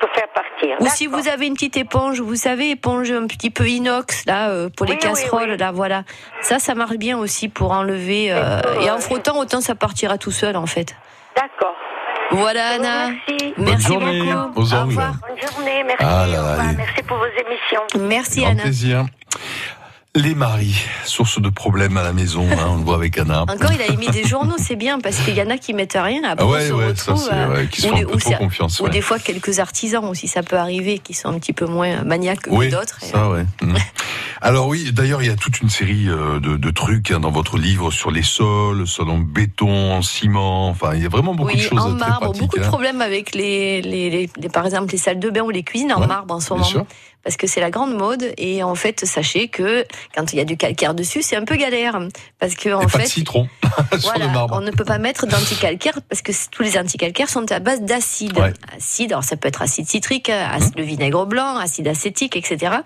Peut 0.00 0.08
faire 0.14 0.28
partir. 0.34 0.76
Ou 0.80 0.86
si 0.88 1.06
vous 1.06 1.28
avez 1.28 1.46
une 1.46 1.54
petite 1.54 1.76
éponge, 1.76 2.20
vous 2.20 2.34
savez, 2.36 2.70
éponge 2.70 3.10
un 3.12 3.26
petit 3.26 3.50
peu 3.50 3.68
inox, 3.68 4.24
là, 4.26 4.48
euh, 4.50 4.68
pour 4.74 4.86
les 4.86 4.94
Oui, 4.94 4.98
casseroles, 4.98 5.50
oui. 5.52 5.56
là, 5.58 5.70
voilà. 5.72 6.04
Ça, 6.42 6.58
ça 6.58 6.74
marche 6.74 6.96
bien 6.96 7.18
aussi 7.18 7.48
pour 7.48 7.72
enlever. 7.72 8.32
euh, 8.32 8.60
et 8.82 8.90
en 8.90 8.98
frottant, 8.98 9.38
autant 9.38 9.60
ça 9.60 9.74
partira 9.74 10.18
tout 10.18 10.30
seul, 10.30 10.56
en 10.56 10.66
fait. 10.66 10.94
D'accord. 11.36 11.74
Voilà, 12.32 12.68
Anna. 12.76 13.08
Merci. 13.28 13.54
Merci 13.58 13.86
journée. 13.88 14.20
beaucoup. 14.22 14.60
Aux 14.60 14.74
Au 14.74 14.80
revoir. 14.84 15.12
Bonne 15.26 15.50
journée, 15.50 15.82
merci. 15.84 15.96
Ah 16.06 16.26
là 16.26 16.32
là, 16.32 16.38
au 16.38 16.42
revoir. 16.46 16.60
allez. 16.60 16.76
Merci 16.76 17.02
pour 17.02 17.16
vos 17.16 17.24
émissions. 17.24 17.82
Merci, 18.08 18.40
Grand 18.40 18.50
Anna. 18.52 18.62
plaisir. 18.62 19.04
Les 20.16 20.34
maris, 20.34 20.74
source 21.04 21.40
de 21.40 21.50
problèmes 21.50 21.96
à 21.96 22.02
la 22.02 22.12
maison, 22.12 22.44
hein, 22.50 22.66
on 22.70 22.78
le 22.78 22.82
voit 22.82 22.96
avec 22.96 23.16
Anna. 23.16 23.42
Encore, 23.42 23.70
il 23.72 23.80
a 23.80 23.86
émis 23.92 24.08
des 24.08 24.24
journaux, 24.24 24.56
c'est 24.58 24.74
bien, 24.74 24.98
parce 24.98 25.16
qu'il 25.20 25.36
y 25.36 25.40
en 25.42 25.48
a 25.50 25.56
qui 25.56 25.72
mettent 25.72 25.96
rien, 25.96 26.22
après 26.24 26.44
Ah 26.44 26.48
on 26.48 26.50
ouais, 26.50 26.66
se 26.66 26.72
ouais, 26.72 26.94
ça 26.96 27.12
retrouve. 27.12 27.28
c'est 27.28 27.32
euh, 27.36 27.46
vrai, 27.46 27.68
qui 27.70 27.88
ou 27.88 27.94
les- 27.94 28.18
trop 28.18 28.32
confiance. 28.34 28.80
Ou 28.80 28.84
ouais. 28.84 28.90
des 28.90 29.02
fois, 29.02 29.20
quelques 29.20 29.60
artisans 29.60 30.04
aussi, 30.06 30.26
ça 30.26 30.42
peut 30.42 30.56
arriver, 30.56 30.98
qui 30.98 31.14
sont 31.14 31.28
un 31.28 31.38
petit 31.38 31.52
peu 31.52 31.66
moins 31.66 32.02
maniaques 32.02 32.40
que 32.42 32.70
d'autres. 32.70 32.98
ça 33.00 33.30
ouais. 33.30 33.44
Mm. 33.62 33.76
Alors 34.42 34.68
oui, 34.68 34.90
d'ailleurs 34.92 35.20
il 35.22 35.28
y 35.28 35.30
a 35.30 35.36
toute 35.36 35.60
une 35.60 35.68
série 35.68 36.08
euh, 36.08 36.40
de, 36.40 36.56
de 36.56 36.70
trucs 36.70 37.10
hein, 37.10 37.20
dans 37.20 37.30
votre 37.30 37.58
livre 37.58 37.90
sur 37.90 38.10
les 38.10 38.22
sols, 38.22 38.86
sol 38.86 39.10
en 39.10 39.18
béton, 39.18 39.92
en 39.92 40.00
ciment, 40.00 40.70
enfin 40.70 40.92
il 40.94 41.02
y 41.02 41.04
a 41.04 41.10
vraiment 41.10 41.34
beaucoup 41.34 41.50
oui, 41.50 41.56
de 41.58 41.60
choses 41.60 41.78
en 41.78 41.90
très 41.94 42.08
marbre, 42.08 42.20
pratiques. 42.20 42.40
beaucoup 42.40 42.56
de 42.58 42.64
hein. 42.64 42.68
problèmes 42.68 43.02
avec 43.02 43.34
les, 43.34 43.82
les, 43.82 44.08
les- 44.40 44.48
par 44.48 44.64
exemple 44.64 44.90
les 44.92 44.96
salles 44.98 45.18
de 45.20 45.28
bain 45.28 45.42
ou 45.42 45.50
les 45.50 45.62
cuisines 45.62 45.92
en 45.92 46.00
Ouais, 46.00 46.06
marbre 46.06 46.34
en 46.34 46.40
ce 46.40 46.46
bien 46.48 46.56
moment. 46.56 46.66
sûr. 46.70 46.86
Parce 47.22 47.36
que 47.36 47.46
c'est 47.46 47.60
la 47.60 47.70
grande 47.70 47.94
mode 47.94 48.32
et 48.38 48.62
en 48.62 48.74
fait 48.74 49.04
sachez 49.04 49.48
que 49.48 49.84
quand 50.14 50.32
il 50.32 50.36
y 50.36 50.40
a 50.40 50.44
du 50.44 50.56
calcaire 50.56 50.94
dessus 50.94 51.22
c'est 51.22 51.36
un 51.36 51.44
peu 51.44 51.56
galère 51.56 51.98
parce 52.38 52.54
que 52.54 52.70
en 52.70 52.82
pas 52.82 52.88
fait 52.88 53.02
de 53.04 53.08
citron 53.08 53.48
sur 53.92 54.00
voilà, 54.00 54.26
le 54.26 54.32
marbre. 54.32 54.56
on 54.56 54.62
ne 54.62 54.70
peut 54.70 54.84
pas 54.84 54.98
mettre 54.98 55.26
d'anticalcaire 55.26 55.98
parce 56.08 56.22
que 56.22 56.32
tous 56.50 56.62
les 56.62 56.78
anticalcaires 56.78 57.28
sont 57.28 57.50
à 57.52 57.58
base 57.58 57.82
d'acide. 57.82 58.38
Ouais. 58.38 58.52
Acide, 58.76 59.12
alors 59.12 59.24
ça 59.24 59.36
peut 59.36 59.48
être 59.48 59.62
acide 59.62 59.86
citrique, 59.86 60.30
acide 60.30 60.74
de 60.74 60.82
vinaigre 60.82 61.26
blanc, 61.26 61.56
acide 61.56 61.88
acétique, 61.88 62.36
etc. 62.36 62.76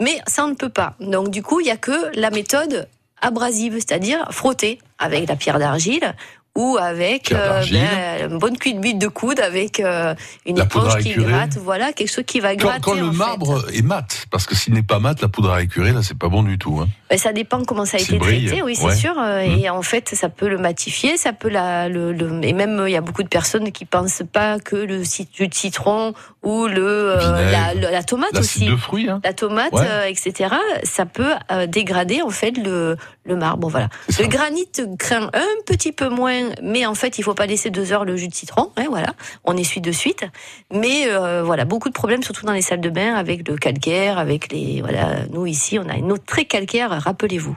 Mais 0.00 0.20
ça 0.26 0.44
on 0.44 0.48
ne 0.48 0.54
peut 0.54 0.68
pas. 0.68 0.94
Donc 1.00 1.30
du 1.30 1.42
coup 1.42 1.60
il 1.60 1.66
y 1.66 1.70
a 1.70 1.76
que 1.76 2.16
la 2.16 2.30
méthode 2.30 2.88
abrasive, 3.20 3.74
c'est-à-dire 3.74 4.26
frotter 4.30 4.78
avec 4.98 5.28
la 5.28 5.36
pierre 5.36 5.58
d'argile 5.58 6.14
ou 6.56 6.76
avec 6.78 7.30
d'argile. 7.30 7.80
ben, 7.80 8.30
une 8.30 8.38
bonne 8.38 8.58
cuite 8.58 8.78
bite 8.80 8.98
de 8.98 9.08
coude 9.08 9.40
avec 9.40 9.80
euh, 9.80 10.14
une 10.44 10.58
La 10.58 10.64
éponge 10.64 10.98
qui 10.98 11.14
gratte, 11.14 11.56
voilà, 11.56 11.92
quelque 11.92 12.12
chose 12.12 12.24
qui 12.26 12.40
va 12.40 12.50
Quand, 12.56 12.66
gratter. 12.66 12.80
quand 12.82 12.94
le 12.94 13.04
en 13.06 13.12
fait. 13.12 13.16
marbre 13.16 13.64
est 13.72 13.80
mat, 13.82 14.26
parce 14.30 14.44
que 14.46 14.54
s'il 14.54 14.74
n'est 14.74 14.82
pas 14.82 14.98
mat, 14.98 15.20
la 15.22 15.28
poudre 15.28 15.50
à 15.52 15.62
écurer, 15.62 15.92
là, 15.92 16.00
c'est 16.02 16.18
pas 16.18 16.28
bon 16.28 16.42
du 16.42 16.58
tout. 16.58 16.78
Hein. 16.82 16.88
Ben, 17.08 17.18
ça 17.18 17.32
dépend 17.32 17.64
comment 17.64 17.86
ça 17.86 17.96
a 17.96 18.00
été 18.00 18.18
brille, 18.18 18.46
traité, 18.46 18.62
oui, 18.62 18.76
c'est 18.76 18.84
ouais. 18.84 18.94
sûr. 18.96 19.14
euh, 19.18 19.40
Et 19.40 19.70
en 19.70 19.80
fait, 19.82 20.10
ça 20.14 20.28
peut 20.28 20.48
le 20.48 20.58
matifier, 20.58 21.16
ça 21.16 21.32
peut 21.32 21.48
la, 21.48 21.88
le, 21.88 22.12
le- 22.12 22.44
et 22.44 22.52
même 22.52 22.78
euh, 22.80 22.88
il 22.88 22.92
y 22.92 22.96
a 22.96 23.00
beaucoup 23.00 23.22
de 23.22 23.28
personnes 23.28 23.72
qui 23.72 23.84
pensent 23.86 24.22
pas 24.30 24.58
que 24.58 24.76
le 24.76 25.02
jus 25.04 25.48
de 25.48 25.54
citron 25.54 26.12
ou 26.42 26.66
le 26.66 26.82
euh, 26.86 27.50
la, 27.50 27.72
le- 27.74 27.90
la 27.90 28.02
tomate 28.02 28.36
aussi, 28.38 28.66
de 28.66 28.76
fruits, 28.76 29.08
hein. 29.08 29.20
la 29.24 29.32
tomate, 29.32 29.72
Ouais. 29.72 29.86
euh, 29.86 30.04
etc. 30.06 30.54
Ça 30.84 31.06
peut 31.06 31.32
euh, 31.50 31.66
dégrader 31.66 32.20
en 32.22 32.30
fait 32.30 32.56
le, 32.58 32.96
le 33.24 33.36
marbre. 33.36 33.68
Voilà. 33.70 33.88
Le 34.18 34.26
granit 34.26 34.68
craint 34.98 35.30
un 35.32 35.62
petit 35.66 35.92
peu 35.92 36.08
moins, 36.08 36.41
mais 36.62 36.86
en 36.86 36.94
fait, 36.94 37.18
il 37.18 37.22
faut 37.22 37.34
pas 37.34 37.46
laisser 37.46 37.70
deux 37.70 37.92
heures 37.92 38.04
le 38.04 38.16
jus 38.16 38.28
de 38.28 38.34
citron. 38.34 38.70
Hein, 38.76 38.86
voilà, 38.88 39.14
on 39.44 39.56
essuie 39.56 39.80
de 39.80 39.92
suite. 39.92 40.24
Mais 40.72 41.06
euh, 41.08 41.42
voilà, 41.42 41.64
beaucoup 41.64 41.88
de 41.88 41.94
problèmes, 41.94 42.22
surtout 42.22 42.46
dans 42.46 42.52
les 42.52 42.62
salles 42.62 42.80
de 42.80 42.90
bain, 42.90 43.14
avec 43.14 43.48
le 43.48 43.56
calcaire, 43.56 44.18
avec 44.18 44.52
les 44.52 44.80
voilà. 44.80 45.26
Nous 45.30 45.46
ici, 45.46 45.78
on 45.78 45.88
a 45.88 45.94
une 45.96 46.12
eau 46.12 46.18
très 46.18 46.44
calcaire. 46.44 46.90
Rappelez-vous. 47.02 47.56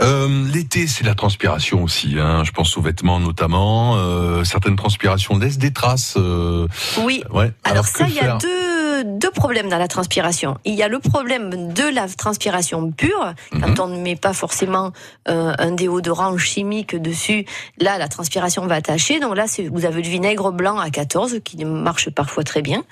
Euh, 0.00 0.28
L'été, 0.52 0.86
c'est 0.88 1.04
la 1.04 1.14
transpiration 1.14 1.82
aussi. 1.84 2.16
Hein. 2.18 2.42
Je 2.44 2.50
pense 2.50 2.76
aux 2.76 2.82
vêtements 2.82 3.20
notamment. 3.20 3.94
Euh, 3.96 4.42
certaines 4.44 4.76
transpirations 4.76 5.38
laissent 5.38 5.58
des 5.58 5.72
traces. 5.72 6.14
euh, 6.16 6.66
Oui. 6.98 7.22
Ouais. 7.30 7.52
Alors, 7.62 7.84
ça, 7.84 8.06
il 8.08 8.14
y 8.14 8.20
a 8.20 8.36
deux, 8.38 8.48
deux 9.24 9.30
problèmes 9.30 9.70
dans 9.70 9.78
la 9.78 9.88
transpiration. 9.88 10.58
Il 10.66 10.74
y 10.74 10.82
a 10.82 10.88
le 10.88 10.98
problème 10.98 11.72
de 11.72 11.84
la 11.88 12.06
transpiration 12.08 12.92
pure, 12.92 13.32
Mhm. 13.52 13.60
quand 13.62 13.80
on 13.84 13.86
ne 13.88 13.96
met 13.98 14.16
pas 14.16 14.34
forcément 14.34 14.92
euh, 15.28 15.54
un 15.58 15.70
déodorant 15.70 16.36
chimique 16.36 16.94
dessus. 16.94 17.46
Là, 17.78 17.96
la 17.96 18.08
transpiration 18.08 18.66
va 18.66 18.74
attacher. 18.74 19.20
Donc 19.20 19.34
là, 19.34 19.46
vous 19.72 19.86
avez 19.86 20.02
du 20.02 20.10
vinaigre 20.10 20.52
blanc 20.52 20.78
à 20.78 20.90
14 20.90 21.38
qui 21.42 21.64
marche 21.64 22.10
parfois 22.10 22.44
très 22.44 22.60
bien. 22.60 22.84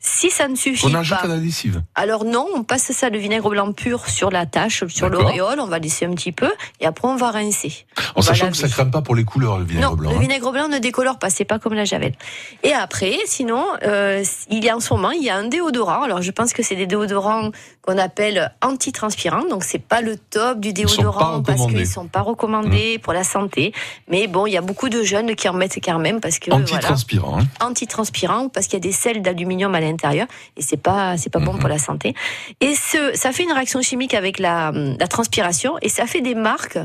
Si 0.00 0.28
ça 0.30 0.48
ne 0.48 0.54
suffit 0.56 0.84
On 0.86 0.94
ajoute 0.94 1.16
pas, 1.18 1.24
à 1.24 1.28
la 1.28 1.36
lessive. 1.36 1.82
alors 1.94 2.24
non, 2.26 2.46
on 2.54 2.62
passe 2.62 2.92
ça, 2.92 3.08
le 3.08 3.18
vinaigre 3.18 3.48
blanc 3.48 3.72
pur, 3.72 4.06
sur 4.08 4.30
la 4.30 4.44
tache, 4.44 4.84
sur 4.88 5.08
l'auréole. 5.08 5.60
On 5.60 5.66
va 5.66 5.78
laisser 5.78 6.04
un 6.04 6.12
petit 6.14 6.32
peu 6.32 6.50
et 6.80 6.86
après 6.86 7.08
on 7.08 7.16
va 7.16 7.30
rincer. 7.30 7.86
En 8.14 8.18
On 8.18 8.22
sachant 8.22 8.50
que 8.50 8.56
ça 8.58 8.68
crame 8.68 8.90
pas 8.90 9.00
pour 9.00 9.14
les 9.14 9.24
couleurs, 9.24 9.58
le 9.58 9.64
vinaigre 9.64 9.90
non, 9.90 9.96
blanc. 9.96 10.10
le 10.10 10.16
hein. 10.16 10.20
vinaigre 10.20 10.52
blanc 10.52 10.68
ne 10.68 10.78
décolore 10.78 11.18
pas, 11.18 11.30
c'est 11.30 11.46
pas 11.46 11.58
comme 11.58 11.72
la 11.74 11.84
javel. 11.86 12.12
Et 12.62 12.72
après, 12.74 13.16
sinon, 13.24 13.64
euh, 13.82 14.22
il 14.50 14.62
y 14.62 14.68
a 14.68 14.76
en 14.76 14.80
ce 14.80 14.92
moment, 14.92 15.10
il 15.12 15.22
y 15.22 15.30
a 15.30 15.36
un 15.36 15.44
déodorant. 15.54 16.02
Alors, 16.02 16.20
je 16.22 16.30
pense 16.38 16.52
que 16.52 16.62
c'est 16.62 16.76
des 16.76 16.86
déodorants 16.86 17.50
qu'on 17.82 17.98
appelle 17.98 18.52
antitranspirants. 18.62 19.46
Donc, 19.48 19.62
c'est 19.64 19.78
pas 19.92 20.00
le 20.00 20.16
top 20.16 20.60
du 20.60 20.72
déodorant 20.72 21.42
parce. 21.42 21.60
Mmh. 21.62 21.74
qu'ils 21.74 21.86
sont 21.86 22.08
pas 22.08 22.20
recommandés 22.22 22.98
pour 22.98 23.12
la 23.12 23.24
santé. 23.24 23.72
Mais 24.08 24.26
bon, 24.26 24.46
il 24.46 24.52
y 24.52 24.56
a 24.56 24.60
beaucoup 24.70 24.88
de 24.88 25.02
jeunes 25.02 25.34
qui 25.34 25.48
en 25.48 25.52
mettent 25.54 25.78
quand 25.82 25.98
même 25.98 26.20
parce 26.20 26.38
que 26.38 26.50
voilà, 26.50 26.64
Antitranspirant. 26.64 27.38
hein. 27.40 27.46
antitranspirant 27.60 28.48
parce 28.48 28.66
qu'il 28.66 28.74
y 28.78 28.82
a 28.84 28.86
des 28.90 28.92
sels 28.92 29.22
d'aluminium 29.22 29.74
à 29.74 29.80
l'intérieur 29.80 30.26
et 30.56 30.62
c'est 30.62 30.76
pas 30.88 31.16
c'est 31.16 31.30
pas 31.30 31.38
Mmh. 31.40 31.44
bon 31.46 31.58
pour 31.58 31.68
la 31.68 31.78
santé. 31.78 32.14
Et 32.60 32.74
ce 32.74 33.00
ça 33.14 33.32
fait 33.32 33.42
une 33.44 33.52
réaction 33.52 33.80
chimique 33.82 34.14
avec 34.14 34.38
la, 34.38 34.72
la 35.02 35.08
transpiration 35.08 35.72
et 35.82 35.88
ça 35.88 36.06
fait 36.06 36.20
des 36.22 36.34
marques 36.34 36.78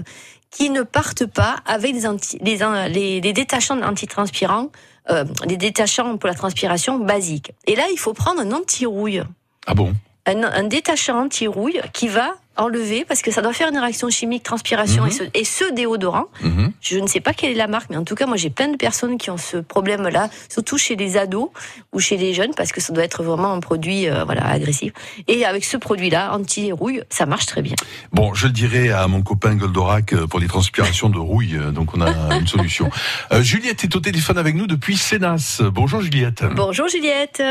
qui 0.51 0.69
ne 0.69 0.81
partent 0.83 1.25
pas 1.27 1.55
avec 1.65 1.93
les 1.93 2.05
anti, 2.07 2.37
détachants 2.41 3.81
antitranspirants, 3.81 4.69
euh, 5.09 5.25
les 5.45 5.57
détachants 5.57 6.17
pour 6.17 6.27
la 6.27 6.35
transpiration 6.35 6.99
basiques. 6.99 7.51
Et 7.65 7.75
là, 7.75 7.83
il 7.91 7.97
faut 7.97 8.13
prendre 8.13 8.41
un 8.41 8.51
anti-rouille, 8.51 9.23
Ah 9.67 9.73
bon? 9.73 9.93
Un, 10.25 10.43
un 10.43 10.63
détachant 10.63 11.23
anti-rouille 11.23 11.81
qui 11.93 12.07
va 12.07 12.35
enlever 12.59 13.05
parce 13.05 13.21
que 13.21 13.31
ça 13.31 13.41
doit 13.41 13.53
faire 13.53 13.69
une 13.69 13.77
réaction 13.77 14.09
chimique 14.09 14.43
transpiration 14.43 15.03
Mhm. 15.03 15.09
et, 15.09 15.11
ce, 15.11 15.23
et 15.33 15.43
ce 15.45 15.73
déodorant. 15.73 16.25
Mhm. 16.41 16.71
Je 16.81 16.97
ne 16.99 17.07
sais 17.07 17.19
pas 17.19 17.33
quelle 17.33 17.51
est 17.51 17.55
la 17.55 17.67
marque, 17.67 17.89
mais 17.89 17.97
en 17.97 18.03
tout 18.03 18.15
cas, 18.15 18.25
moi, 18.25 18.37
j'ai 18.37 18.49
plein 18.49 18.67
de 18.69 18.77
personnes 18.77 19.17
qui 19.17 19.29
ont 19.31 19.37
ce 19.37 19.57
problème-là, 19.57 20.29
surtout 20.49 20.77
chez 20.77 20.95
les 20.95 21.17
ados 21.17 21.49
ou 21.93 21.99
chez 21.99 22.17
les 22.17 22.33
jeunes, 22.33 22.53
parce 22.55 22.71
que 22.71 22.81
ça 22.81 22.93
doit 22.93 23.03
être 23.03 23.23
vraiment 23.23 23.51
un 23.53 23.59
produit, 23.59 24.07
euh, 24.09 24.23
voilà, 24.25 24.45
agressif. 24.47 24.91
Et 25.27 25.45
avec 25.45 25.63
ce 25.65 25.77
produit-là, 25.77 26.33
anti-rouille, 26.33 27.01
ça 27.09 27.25
marche 27.25 27.45
très 27.45 27.61
bien. 27.61 27.75
Bon, 28.11 28.33
je 28.33 28.47
le 28.47 28.53
dirai 28.53 28.91
à 28.91 29.07
mon 29.07 29.21
copain 29.21 29.55
Goldorak 29.55 30.13
euh, 30.13 30.27
pour 30.27 30.39
les 30.39 30.47
transpirations 30.47 31.09
de 31.09 31.17
rouille, 31.17 31.55
euh, 31.57 31.71
donc 31.71 31.95
on 31.95 32.01
a 32.01 32.35
une 32.35 32.47
solution. 32.47 32.89
Euh, 33.31 33.41
Juliette 33.43 33.83
est 33.83 33.95
au 33.95 33.99
téléphone 33.99 34.37
avec 34.37 34.55
nous 34.55 34.65
depuis 34.67 34.97
Sénas. 34.97 35.61
Bonjour 35.73 36.01
Juliette. 36.01 36.43
Bonjour 36.55 36.87
Juliette. 36.87 37.41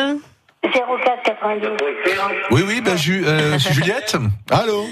04 0.62 1.22
92. 1.24 1.76
Oui, 2.50 2.62
oui, 2.66 2.80
ben, 2.80 2.96
Ju- 2.96 3.24
euh, 3.26 3.58
Juliette. 3.72 4.16
Allô 4.50 4.86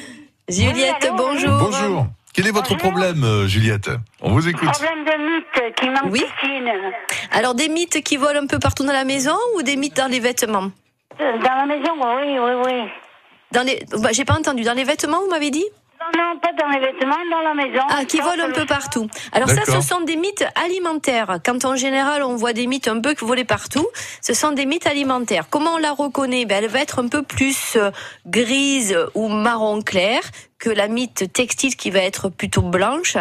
Juliette, 0.48 1.10
bonjour. 1.16 1.58
Bonjour. 1.58 2.06
Quel 2.32 2.46
est 2.46 2.50
votre 2.52 2.76
problème, 2.76 3.24
euh, 3.24 3.46
Juliette? 3.48 3.90
On 4.20 4.30
vous 4.32 4.46
écoute. 4.46 4.68
Problème 4.70 5.04
de 5.04 5.34
mythe 5.34 5.74
qui 5.74 5.88
manque 5.88 6.12
Oui. 6.12 6.22
Alors, 7.32 7.54
des 7.54 7.68
mythes 7.68 8.02
qui 8.02 8.16
volent 8.16 8.42
un 8.42 8.46
peu 8.46 8.58
partout 8.58 8.84
dans 8.84 8.92
la 8.92 9.04
maison 9.04 9.34
ou 9.56 9.62
des 9.62 9.76
mythes 9.76 9.96
dans 9.96 10.06
les 10.10 10.20
vêtements? 10.20 10.70
Euh, 11.20 11.38
Dans 11.38 11.54
la 11.54 11.66
maison, 11.66 11.92
oui, 11.98 12.38
oui, 12.38 12.62
oui. 12.66 12.88
Dans 13.52 13.62
les, 13.62 13.82
bah, 13.98 14.10
j'ai 14.12 14.24
pas 14.24 14.34
entendu. 14.34 14.62
Dans 14.64 14.74
les 14.74 14.84
vêtements, 14.84 15.20
vous 15.20 15.30
m'avez 15.30 15.50
dit? 15.50 15.64
Non, 16.16 16.38
pas 16.40 16.52
dans 16.52 16.68
les 16.68 16.80
vêtements, 16.80 17.16
dans 17.30 17.40
la 17.40 17.54
maison. 17.54 17.82
Ah, 17.88 18.04
qui 18.04 18.20
volent 18.20 18.44
un 18.44 18.52
peu 18.52 18.66
partout. 18.66 19.08
Alors 19.32 19.48
ça, 19.48 19.64
ce 19.64 19.80
sont 19.80 20.00
des 20.02 20.16
mythes 20.16 20.44
alimentaires. 20.54 21.38
Quand 21.44 21.64
en 21.64 21.76
général 21.76 22.22
on 22.22 22.36
voit 22.36 22.52
des 22.52 22.66
mythes 22.66 22.88
un 22.88 23.00
peu 23.00 23.14
volés 23.20 23.44
partout, 23.44 23.86
ce 24.20 24.34
sont 24.34 24.52
des 24.52 24.66
mythes 24.66 24.86
alimentaires. 24.86 25.46
Comment 25.50 25.74
on 25.74 25.78
la 25.78 25.92
reconnaît? 25.92 26.44
Ben, 26.44 26.62
Elle 26.62 26.70
va 26.70 26.80
être 26.80 27.00
un 27.00 27.08
peu 27.08 27.22
plus 27.22 27.76
euh, 27.76 27.90
grise 28.26 28.96
ou 29.14 29.28
marron 29.28 29.82
clair 29.82 30.20
que 30.58 30.70
la 30.70 30.88
mythe 30.88 31.32
textile 31.32 31.76
qui 31.76 31.90
va 31.90 32.00
être 32.00 32.28
plutôt 32.28 32.62
blanche. 32.62 33.16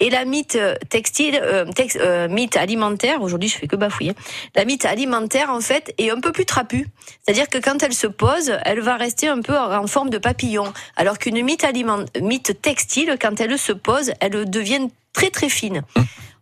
Et 0.00 0.10
la 0.10 0.24
mythe 0.24 0.58
textile, 0.88 1.38
euh, 1.42 1.64
tex- 1.66 1.98
euh, 2.00 2.28
mythe 2.28 2.56
alimentaire, 2.56 3.22
aujourd'hui 3.22 3.48
je 3.48 3.56
fais 3.58 3.66
que 3.68 3.76
bafouiller, 3.76 4.14
la 4.56 4.64
mythe 4.64 4.84
alimentaire 4.84 5.50
en 5.50 5.60
fait 5.60 5.94
est 5.98 6.10
un 6.10 6.20
peu 6.20 6.32
plus 6.32 6.46
trapue. 6.46 6.84
C'est-à-dire 7.22 7.48
que 7.48 7.58
quand 7.58 7.82
elle 7.82 7.94
se 7.94 8.06
pose, 8.06 8.52
elle 8.64 8.80
va 8.80 8.96
rester 8.96 9.28
un 9.28 9.40
peu 9.40 9.56
en 9.56 9.86
forme 9.86 10.10
de 10.10 10.18
papillon. 10.18 10.72
Alors 10.96 11.18
qu'une 11.18 11.42
mythe, 11.42 11.64
aliment- 11.64 12.04
mythe 12.20 12.60
textile, 12.60 13.16
quand 13.20 13.40
elle 13.40 13.58
se 13.58 13.72
pose, 13.72 14.12
elle 14.20 14.50
devient 14.50 14.88
très 15.12 15.30
très 15.30 15.48
fine. 15.48 15.82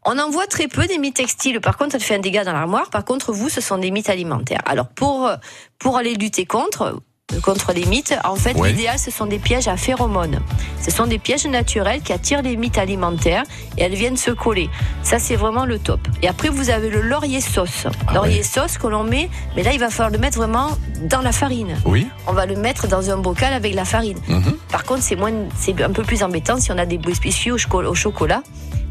On 0.04 0.18
en 0.18 0.30
voit 0.30 0.46
très 0.46 0.68
peu 0.68 0.86
des 0.86 0.96
mythes 0.96 1.16
textiles. 1.16 1.60
Par 1.60 1.76
contre, 1.76 1.96
elle 1.96 2.00
fait 2.00 2.14
un 2.14 2.20
dégât 2.20 2.44
dans 2.44 2.52
l'armoire. 2.52 2.88
Par 2.88 3.04
contre, 3.04 3.32
vous, 3.32 3.48
ce 3.50 3.60
sont 3.60 3.76
des 3.76 3.90
mythes 3.90 4.08
alimentaires. 4.08 4.62
Alors, 4.64 4.88
pour, 4.88 5.30
pour 5.78 5.98
aller 5.98 6.14
lutter 6.14 6.46
contre, 6.46 7.00
contre 7.42 7.72
les 7.72 7.84
mythes, 7.86 8.14
en 8.24 8.34
fait, 8.36 8.54
Ouais. 8.56 8.70
l'idéal, 8.70 8.98
ce 8.98 9.10
sont 9.10 9.26
des 9.26 9.38
pièges 9.38 9.68
à 9.68 9.76
phéromones. 9.76 10.40
Ce 10.80 10.90
sont 10.90 11.06
des 11.06 11.18
pièges 11.18 11.46
naturels 11.46 12.00
qui 12.00 12.12
attirent 12.12 12.42
les 12.42 12.56
mythes 12.56 12.78
alimentaires 12.78 13.42
et 13.76 13.82
elles 13.82 13.94
viennent 13.94 14.16
se 14.16 14.30
coller. 14.30 14.70
Ça, 15.02 15.18
c'est 15.18 15.36
vraiment 15.36 15.66
le 15.66 15.78
top. 15.78 16.00
Et 16.22 16.28
après, 16.28 16.48
vous 16.48 16.70
avez 16.70 16.88
le 16.88 17.00
laurier 17.02 17.40
sauce. 17.40 17.86
Ah 18.06 18.14
laurier 18.14 18.38
ouais. 18.38 18.42
sauce 18.42 18.78
que 18.78 18.86
l'on 18.86 19.04
met, 19.04 19.28
mais 19.56 19.62
là, 19.62 19.72
il 19.72 19.78
va 19.78 19.90
falloir 19.90 20.10
le 20.10 20.18
mettre 20.18 20.38
vraiment 20.38 20.70
dans 21.04 21.20
la 21.20 21.32
farine. 21.32 21.76
Oui 21.84 22.06
On 22.26 22.32
va 22.32 22.46
le 22.46 22.56
mettre 22.56 22.88
dans 22.88 23.10
un 23.10 23.18
bocal 23.18 23.52
avec 23.52 23.74
la 23.74 23.84
farine. 23.84 24.18
Mhm. 24.28 24.56
Par 24.70 24.84
contre, 24.84 25.02
c'est 25.02 25.16
moins, 25.16 25.32
c'est 25.56 25.80
un 25.82 25.90
peu 25.92 26.02
plus 26.02 26.22
embêtant 26.22 26.58
si 26.58 26.72
on 26.72 26.78
a 26.78 26.86
des 26.86 26.98
biscuits 26.98 27.50
au, 27.52 27.58
choco- 27.58 27.84
au 27.84 27.94
chocolat. 27.94 28.42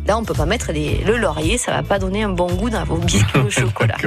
Là, 0.05 0.17
on 0.17 0.23
peut 0.23 0.33
pas 0.35 0.45
mettre 0.45 0.71
les- 0.71 0.99
le 1.05 1.17
laurier, 1.17 1.57
ça 1.57 1.71
va 1.73 1.83
pas 1.83 1.99
donner 1.99 2.23
un 2.23 2.29
bon 2.29 2.47
goût 2.53 2.69
dans 2.69 2.83
vos 2.85 2.97
biscuits 2.97 3.39
au 3.41 3.49
chocolat. 3.49 3.97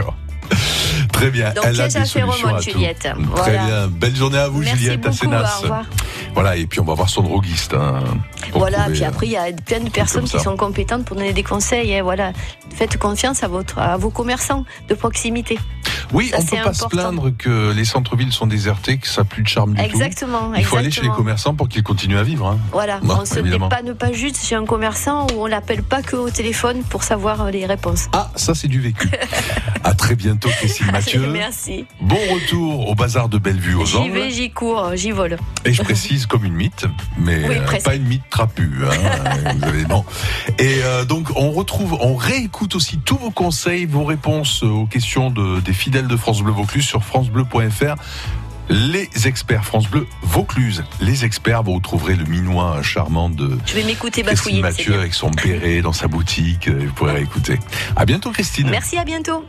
Très 1.21 1.31
bien. 1.31 1.53
Donc, 1.53 1.65
Elle 1.67 1.81
a 1.81 1.89
des 1.89 2.05
solutions 2.07 2.49
à 2.55 2.63
tout. 2.63 2.71
Juliette. 2.71 2.99
Très 3.01 3.13
Voilà. 3.35 3.65
bien. 3.67 3.87
Belle 3.89 4.17
journée 4.17 4.39
à 4.39 4.49
vous, 4.49 4.61
Merci 4.63 4.79
Juliette 4.79 5.01
beaucoup, 5.03 5.15
Assenas. 5.15 5.63
Voilà, 6.35 6.57
et 6.57 6.67
puis 6.67 6.81
on 6.81 6.85
va 6.85 6.95
voir 6.95 7.09
son 7.11 7.23
droguiste. 7.23 7.75
hein, 7.75 8.03
Voilà, 8.53 8.87
puis 8.91 9.05
après, 9.05 9.27
il 9.27 9.33
y 9.33 9.37
a 9.37 9.53
plein 9.53 9.81
de 9.81 9.91
personnes 9.91 10.25
qui 10.25 10.39
sont 10.41 10.57
compétentes 10.57 11.05
pour 11.05 11.17
donner 11.17 11.33
des 11.33 11.43
conseils. 11.43 11.95
hein, 11.95 12.03
voilà. 12.03 12.33
Faites 12.75 12.97
confiance 12.99 13.43
à, 13.43 13.49
votre, 13.49 13.79
à 13.79 13.97
vos 13.97 14.11
commerçants 14.11 14.65
de 14.89 14.95
proximité. 14.95 15.59
Oui, 16.13 16.29
Ça, 16.29 16.39
on 16.39 16.41
c'est 16.43 16.57
peut 16.57 16.63
pas 16.65 16.73
se 16.75 16.85
plaindre 16.87 17.31
que 17.37 17.73
les 17.73 17.85
centres-villes 17.85 18.33
sont 18.33 18.47
désertés, 18.47 18.99
que 18.99 19.07
ça 19.07 19.21
n'a 19.23 19.25
plus 19.25 19.43
de 19.43 19.49
charme 19.49 19.75
du 19.75 19.81
Exactement, 19.83 20.51
tout. 20.51 20.55
Il 20.59 20.65
faut 20.65 20.77
aller 20.77 20.91
chez 20.91 21.03
les 21.03 21.09
commerçants 21.11 21.55
pour 21.55 21.69
qu'ils 21.69 21.83
continuent 21.83 22.19
à 22.19 22.23
vivre. 22.23 22.47
hein. 22.49 22.59
Voilà, 22.73 22.99
Bon, 23.01 23.19
on 23.21 23.25
se 23.25 23.39
évidemment. 23.39 23.69
dépanne 23.69 23.95
pas 23.95 24.13
juste 24.13 24.45
chez 24.45 24.55
un 24.57 24.65
commerçant 24.65 25.27
où 25.35 25.43
on 25.43 25.47
l'appelle 25.47 25.83
pas 25.83 26.03
que 26.03 26.17
au 26.17 26.31
téléphone 26.31 26.83
pour 26.83 27.05
savoir 27.05 27.43
euh, 27.43 27.51
les 27.51 27.67
réponses. 27.67 28.09
Ah, 28.13 28.31
ça 28.37 28.55
c'est 28.55 28.69
du 28.69 28.81
vécu. 28.81 29.09
à 29.85 29.95
très 29.95 30.15
bientôt, 30.17 30.49
Christine 30.51 30.91
Mathieu. 30.91 31.27
Merci. 31.29 31.87
Bon 32.01 32.19
retour 32.35 32.89
au 32.89 32.95
bazar 32.95 33.29
de 33.29 33.39
Bellevue 33.39 33.75
aux 33.75 33.87
J'y 33.87 33.97
Angles. 33.97 34.13
vais, 34.13 34.31
j'y 34.31 34.51
cours, 34.51 34.91
j'y 34.95 35.11
vole. 35.13 35.37
Et 35.65 35.73
je 35.73 35.83
précise 35.83 36.27
comme 36.27 36.45
une 36.45 36.55
mythe, 36.55 36.87
mais 37.19 37.49
Oui, 37.49 37.57
euh, 37.57 37.81
pas 37.85 37.95
une 37.95 38.05
mythe 38.05 38.29
trapue. 38.31 38.71
hein. 38.85 39.55
Vous 39.57 39.65
avez- 39.65 39.85
non. 39.87 40.05
Et 40.59 40.81
euh, 40.83 41.05
donc 41.05 41.29
on 41.37 41.51
retrouve, 41.53 41.97
on 42.01 42.15
réécoute 42.17 42.75
aussi 42.75 42.99
tous 42.99 43.17
vos 43.17 43.31
conseils, 43.31 43.87
vos 43.87 44.05
réponses 44.05 44.63
aux 44.63 44.87
questions 44.87 45.31
de, 45.31 45.61
des 45.61 45.73
fidèles 45.73 46.00
de 46.09 46.17
France 46.17 46.43
Bleu 46.43 46.53
Vaucluse 46.53 46.85
sur 46.85 47.05
francebleu.fr. 47.05 47.95
Les 48.69 49.11
experts 49.27 49.65
France 49.65 49.89
Bleu 49.89 50.07
Vaucluse, 50.23 50.85
les 51.01 51.25
experts, 51.25 51.65
vous 51.65 51.73
retrouverez 51.73 52.15
le 52.15 52.25
minois 52.25 52.81
charmant 52.83 53.29
de 53.29 53.59
Je 53.67 53.75
vais 53.75 53.83
m'écouter 53.83 54.23
Christine 54.23 54.61
Mathieu 54.61 54.95
avec 54.95 55.13
son 55.13 55.31
béret 55.31 55.83
dans 55.83 55.93
sa 55.93 56.07
boutique. 56.07 56.69
Vous 56.69 56.93
pourrez 56.93 57.15
réécouter. 57.15 57.59
À 57.97 58.05
bientôt, 58.05 58.31
Christine. 58.31 58.71
Merci, 58.71 58.97
à 58.97 59.05
bientôt. 59.05 59.45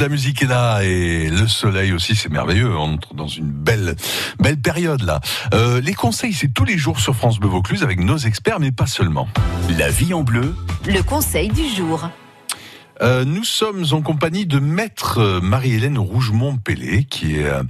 La 0.00 0.08
musique 0.08 0.42
est 0.42 0.46
là 0.46 0.82
et 0.82 1.28
le 1.30 1.46
soleil 1.46 1.92
aussi, 1.92 2.16
c'est 2.16 2.28
merveilleux. 2.28 2.76
On 2.76 2.94
entre 2.94 3.14
dans 3.14 3.28
une 3.28 3.50
belle, 3.50 3.96
belle 4.38 4.58
période 4.58 5.02
là. 5.02 5.20
Euh, 5.52 5.80
les 5.80 5.94
conseils, 5.94 6.32
c'est 6.32 6.52
tous 6.52 6.64
les 6.64 6.76
jours 6.76 6.98
sur 7.00 7.14
France 7.14 7.38
Bleu 7.38 7.48
Vaucluse 7.48 7.82
avec 7.82 8.00
nos 8.00 8.16
experts, 8.16 8.60
mais 8.60 8.72
pas 8.72 8.86
seulement. 8.86 9.28
La 9.78 9.90
vie 9.90 10.12
en 10.12 10.22
bleu, 10.22 10.54
Le 10.86 11.02
conseil 11.02 11.48
du 11.48 11.68
jour. 11.68 12.08
Euh, 13.02 13.24
nous 13.24 13.44
sommes 13.44 13.84
en 13.92 14.02
compagnie 14.02 14.46
de 14.46 14.58
maître 14.58 15.18
euh, 15.18 15.40
Marie-Hélène 15.40 15.98
Rougemont-Pellé, 15.98 17.04
qui 17.04 17.36
est 17.36 17.46
euh, 17.46 17.62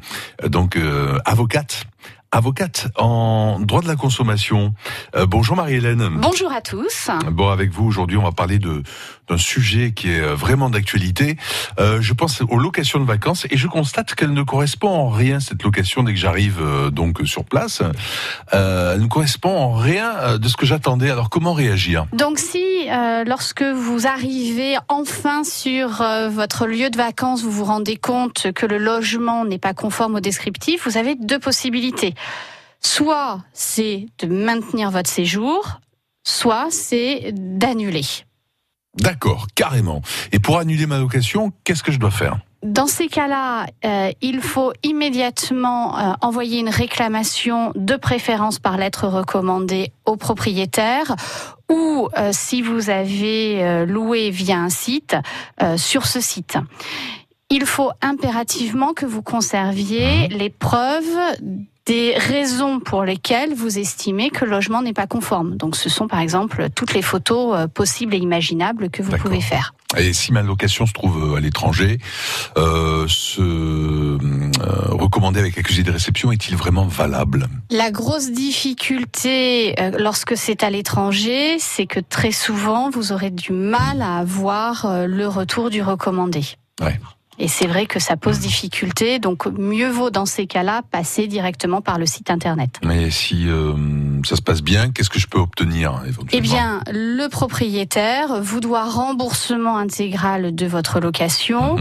donc 0.49 0.77
euh, 0.77 1.19
avocate 1.25 1.87
avocate 2.31 2.89
en 2.97 3.61
droit 3.61 3.81
de 3.81 3.87
la 3.87 3.97
consommation. 3.97 4.75
Euh, 5.15 5.25
bonjour 5.25 5.57
Marie-Hélène. 5.57 6.09
Bonjour 6.21 6.53
à 6.53 6.61
tous. 6.61 7.11
Bon, 7.31 7.49
avec 7.49 7.71
vous 7.71 7.85
aujourd'hui, 7.85 8.17
on 8.17 8.25
va 8.25 8.33
parler 8.33 8.59
de 8.59 8.83
d'un 9.29 9.39
sujet 9.39 9.93
qui 9.93 10.11
est 10.11 10.21
euh, 10.21 10.35
vraiment 10.35 10.69
d'actualité. 10.69 11.37
Euh, 11.79 12.01
je 12.01 12.13
pense 12.13 12.43
aux 12.43 12.59
locations 12.59 13.01
de 13.01 13.05
vacances 13.05 13.47
et 13.51 13.57
je 13.57 13.67
constate 13.67 14.15
qu'elle 14.15 14.33
ne 14.33 14.43
correspond 14.43 14.89
en 14.89 15.09
rien 15.09 15.41
cette 15.41 15.63
location 15.63 16.03
dès 16.03 16.13
que 16.13 16.19
j'arrive 16.19 16.59
euh, 16.61 16.91
donc 16.91 17.21
sur 17.25 17.45
place. 17.45 17.83
Elle 18.53 19.01
ne 19.01 19.07
correspond 19.07 19.57
en 19.57 19.73
rien 19.73 20.39
de 20.39 20.49
ce 20.49 20.57
que 20.57 20.67
j'attendais. 20.67 21.11
Alors 21.11 21.31
comment 21.31 21.53
réagir? 21.53 22.07
Donc 22.13 22.39
si 22.39 22.63
lorsque 23.27 23.63
vous 23.63 24.07
arrivez 24.07 24.77
enfin 24.89 25.45
sur 25.45 26.03
votre 26.31 26.67
lieu 26.67 26.91
de 26.91 26.97
vacances, 26.97 27.43
vous 27.43 27.51
vous 27.51 27.65
rendez 27.65 27.97
compte 27.97 28.53
que 28.53 28.67
le 28.67 28.79
logement 28.79 29.45
n'est 29.45 29.59
pas 29.59 29.75
conforme 29.75 30.17
au 30.17 30.21
descriptif, 30.21 30.87
vous 30.87 30.97
avez 30.97 31.15
deux 31.15 31.39
possibilités. 31.39 31.94
Soit 32.81 33.41
c'est 33.53 34.07
de 34.19 34.27
maintenir 34.27 34.91
votre 34.91 35.11
séjour, 35.11 35.81
soit 36.23 36.69
c'est 36.71 37.33
d'annuler. 37.33 38.05
D'accord, 38.97 39.47
carrément. 39.55 40.03
Et 40.33 40.39
pour 40.39 40.59
annuler 40.59 40.87
ma 40.87 40.99
location, 40.99 41.53
qu'est-ce 41.65 41.83
que 41.83 41.93
je 41.93 41.99
dois 41.99 42.11
faire? 42.11 42.39
Dans 42.63 42.87
ces 42.87 43.09
cas-là, 43.09 43.67
euh, 43.85 44.11
il 44.23 44.41
faut 44.41 44.73
immédiatement 44.83 45.99
euh, 45.99 46.13
envoyer 46.23 46.61
une 46.61 46.71
réclamation 46.71 47.73
de 47.75 47.97
préférence 47.97 48.59
par 48.59 48.79
lettre 48.79 49.07
recommandée 49.07 49.93
au 50.07 50.17
propriétaire 50.17 51.15
ou 51.71 52.09
euh, 52.17 52.31
si 52.33 52.63
vous 52.63 52.89
avez 52.89 53.85
loué 53.87 54.31
via 54.31 54.59
un 54.59 54.71
site, 54.71 55.15
sur 55.77 56.07
ce 56.07 56.21
site. 56.21 56.57
Il 57.51 57.67
faut 57.67 57.91
impérativement 58.01 58.95
que 58.95 59.05
vous 59.05 59.23
conserviez 59.23 60.29
les 60.29 60.49
preuves 60.49 61.05
des 61.87 62.15
raisons 62.17 62.81
pour 62.81 63.05
lesquelles 63.05 63.55
vous 63.55 63.79
estimez 63.79 64.31
que 64.31 64.45
le 64.45 64.51
logement 64.51 64.83
n'est 64.83 64.95
pas 64.95 65.07
conforme. 65.07 65.57
Donc 65.57 65.77
ce 65.77 65.89
sont 65.89 66.09
par 66.09 66.21
exemple 66.21 66.69
toutes 66.75 66.95
les 66.95 67.03
photos 67.03 67.55
euh, 67.55 67.67
possibles 67.67 68.15
et 68.15 68.19
imaginables 68.19 68.91
que 68.91 69.03
vous 69.03 69.17
pouvez 69.17 69.41
faire. 69.41 69.75
Et 69.97 70.13
si 70.13 70.33
ma 70.33 70.43
location 70.43 70.87
se 70.87 70.93
trouve 70.93 71.35
euh, 71.35 71.37
à 71.37 71.41
l'étranger, 71.41 71.99
euh, 72.57 73.05
ce 73.07 73.41
euh, 73.41 74.19
recommandé 74.91 75.41
avec 75.41 75.57
accusé 75.59 75.83
de 75.83 75.93
réception 75.93 76.33
est-il 76.33 76.57
vraiment 76.57 76.87
valable? 76.87 77.49
La 77.71 77.91
grosse 77.91 78.31
difficulté 78.31 79.79
euh, 79.79 79.93
lorsque 79.99 80.37
c'est 80.37 80.65
à 80.65 80.71
l'étranger, 80.71 81.59
c'est 81.59 81.87
que 81.87 82.01
très 82.01 82.33
souvent, 82.33 82.91
vous 82.91 83.13
aurez 83.13 83.31
du 83.31 83.53
mal 83.53 84.03
à 84.03 84.19
avoir 84.19 85.07
le 85.07 85.29
retour 85.29 85.71
du 85.71 85.83
recommandé. 85.83 86.43
Ouais. 86.81 86.99
Et 87.39 87.49
c'est 87.49 87.67
vrai 87.67 87.87
que 87.87 87.99
ça 87.99 88.17
pose 88.17 88.39
difficulté, 88.39 89.19
donc 89.19 89.47
mieux 89.47 89.91
vaut 89.91 90.11
dans 90.11 90.27
ces 90.27 90.47
cas-là 90.47 90.83
passer 90.91 91.27
directement 91.27 91.81
par 91.81 91.99
le 91.99 92.07
site 92.07 92.31
internet. 92.31 92.81
Mais 92.85 93.11
si 93.11 93.49
euh, 93.49 93.75
ça 94.25 94.37
se 94.37 94.43
passe 94.43 94.63
bien, 94.63 94.91
qu'est-ce 94.91 95.11
que 95.11 95.19
je 95.19 95.27
peux 95.27 95.41
obtenir 95.41 96.03
éventuellement? 96.07 96.29
Eh 96.33 96.41
bien, 96.41 96.81
le 96.93 97.29
propriétaire 97.29 98.41
vous 98.41 98.61
doit 98.61 98.85
remboursement 98.85 99.77
intégral 99.77 100.55
de 100.55 100.67
votre 100.67 101.01
location, 101.01 101.77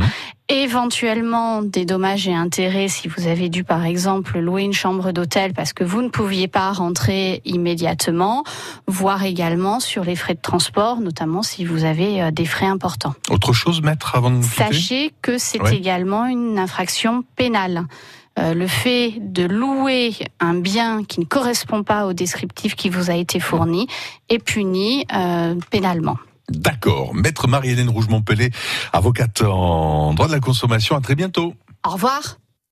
éventuellement 0.62 1.62
des 1.64 1.86
dommages 1.86 2.28
et 2.28 2.34
intérêts 2.34 2.88
si 2.88 3.08
vous 3.08 3.28
avez 3.28 3.50
dû 3.50 3.64
par 3.64 3.86
exemple 3.86 4.40
louer 4.40 4.62
une 4.64 4.74
chambre 4.74 5.12
d'hôtel 5.12 5.54
parce 5.54 5.74
que 5.74 5.84
vous 5.84 6.02
ne 6.02 6.10
pouviez 6.10 6.48
pas 6.48 6.72
rentrer 6.72 7.42
immédiatement, 7.46 8.44
voire 8.88 9.24
également 9.24 9.80
sur 9.80 10.04
les 10.04 10.16
frais 10.16 10.36
de 10.36 10.42
transport, 10.42 11.00
notamment 11.00 11.42
si 11.44 11.66
vous 11.66 11.84
avez 11.86 12.22
euh, 12.22 12.32
des 12.32 12.46
frais 12.46 12.68
importants. 12.68 13.14
Autre 13.32 13.54
chose, 13.54 13.82
maître, 13.82 14.16
avant 14.16 14.32
de 14.32 14.42
quitter? 14.44 14.56
Sachez 14.56 15.14
que 15.22 15.38
c'est 15.38 15.62
Ouais. 15.62 15.76
également 15.76 16.26
une 16.26 16.60
infraction 16.60 17.24
pénale. 17.36 17.86
Euh, 18.40 18.54
le 18.56 18.66
fait 18.68 19.14
de 19.20 19.44
louer 19.46 20.14
un 20.40 20.56
bien 20.56 21.04
qui 21.04 21.20
ne 21.20 21.26
correspond 21.26 21.84
pas 21.84 22.08
au 22.08 22.14
descriptif 22.14 22.76
qui 22.76 22.90
vous 22.90 23.12
a 23.12 23.14
été 23.16 23.40
fourni 23.40 23.88
est 24.30 24.40
puni 24.40 25.06
euh, 25.14 25.56
pénalement. 25.70 26.18
D'accord. 26.50 27.14
Maître 27.16 27.48
Marie-Hélène 27.48 27.90
Rougemont-Pellet, 27.90 28.52
avocate 28.92 29.42
en 29.42 30.14
droit 30.14 30.28
de 30.28 30.34
la 30.34 30.40
consommation. 30.40 30.96
À 30.96 31.02
très 31.02 31.16
bientôt. 31.16 31.54
Au 31.86 31.92
revoir. 31.92 32.38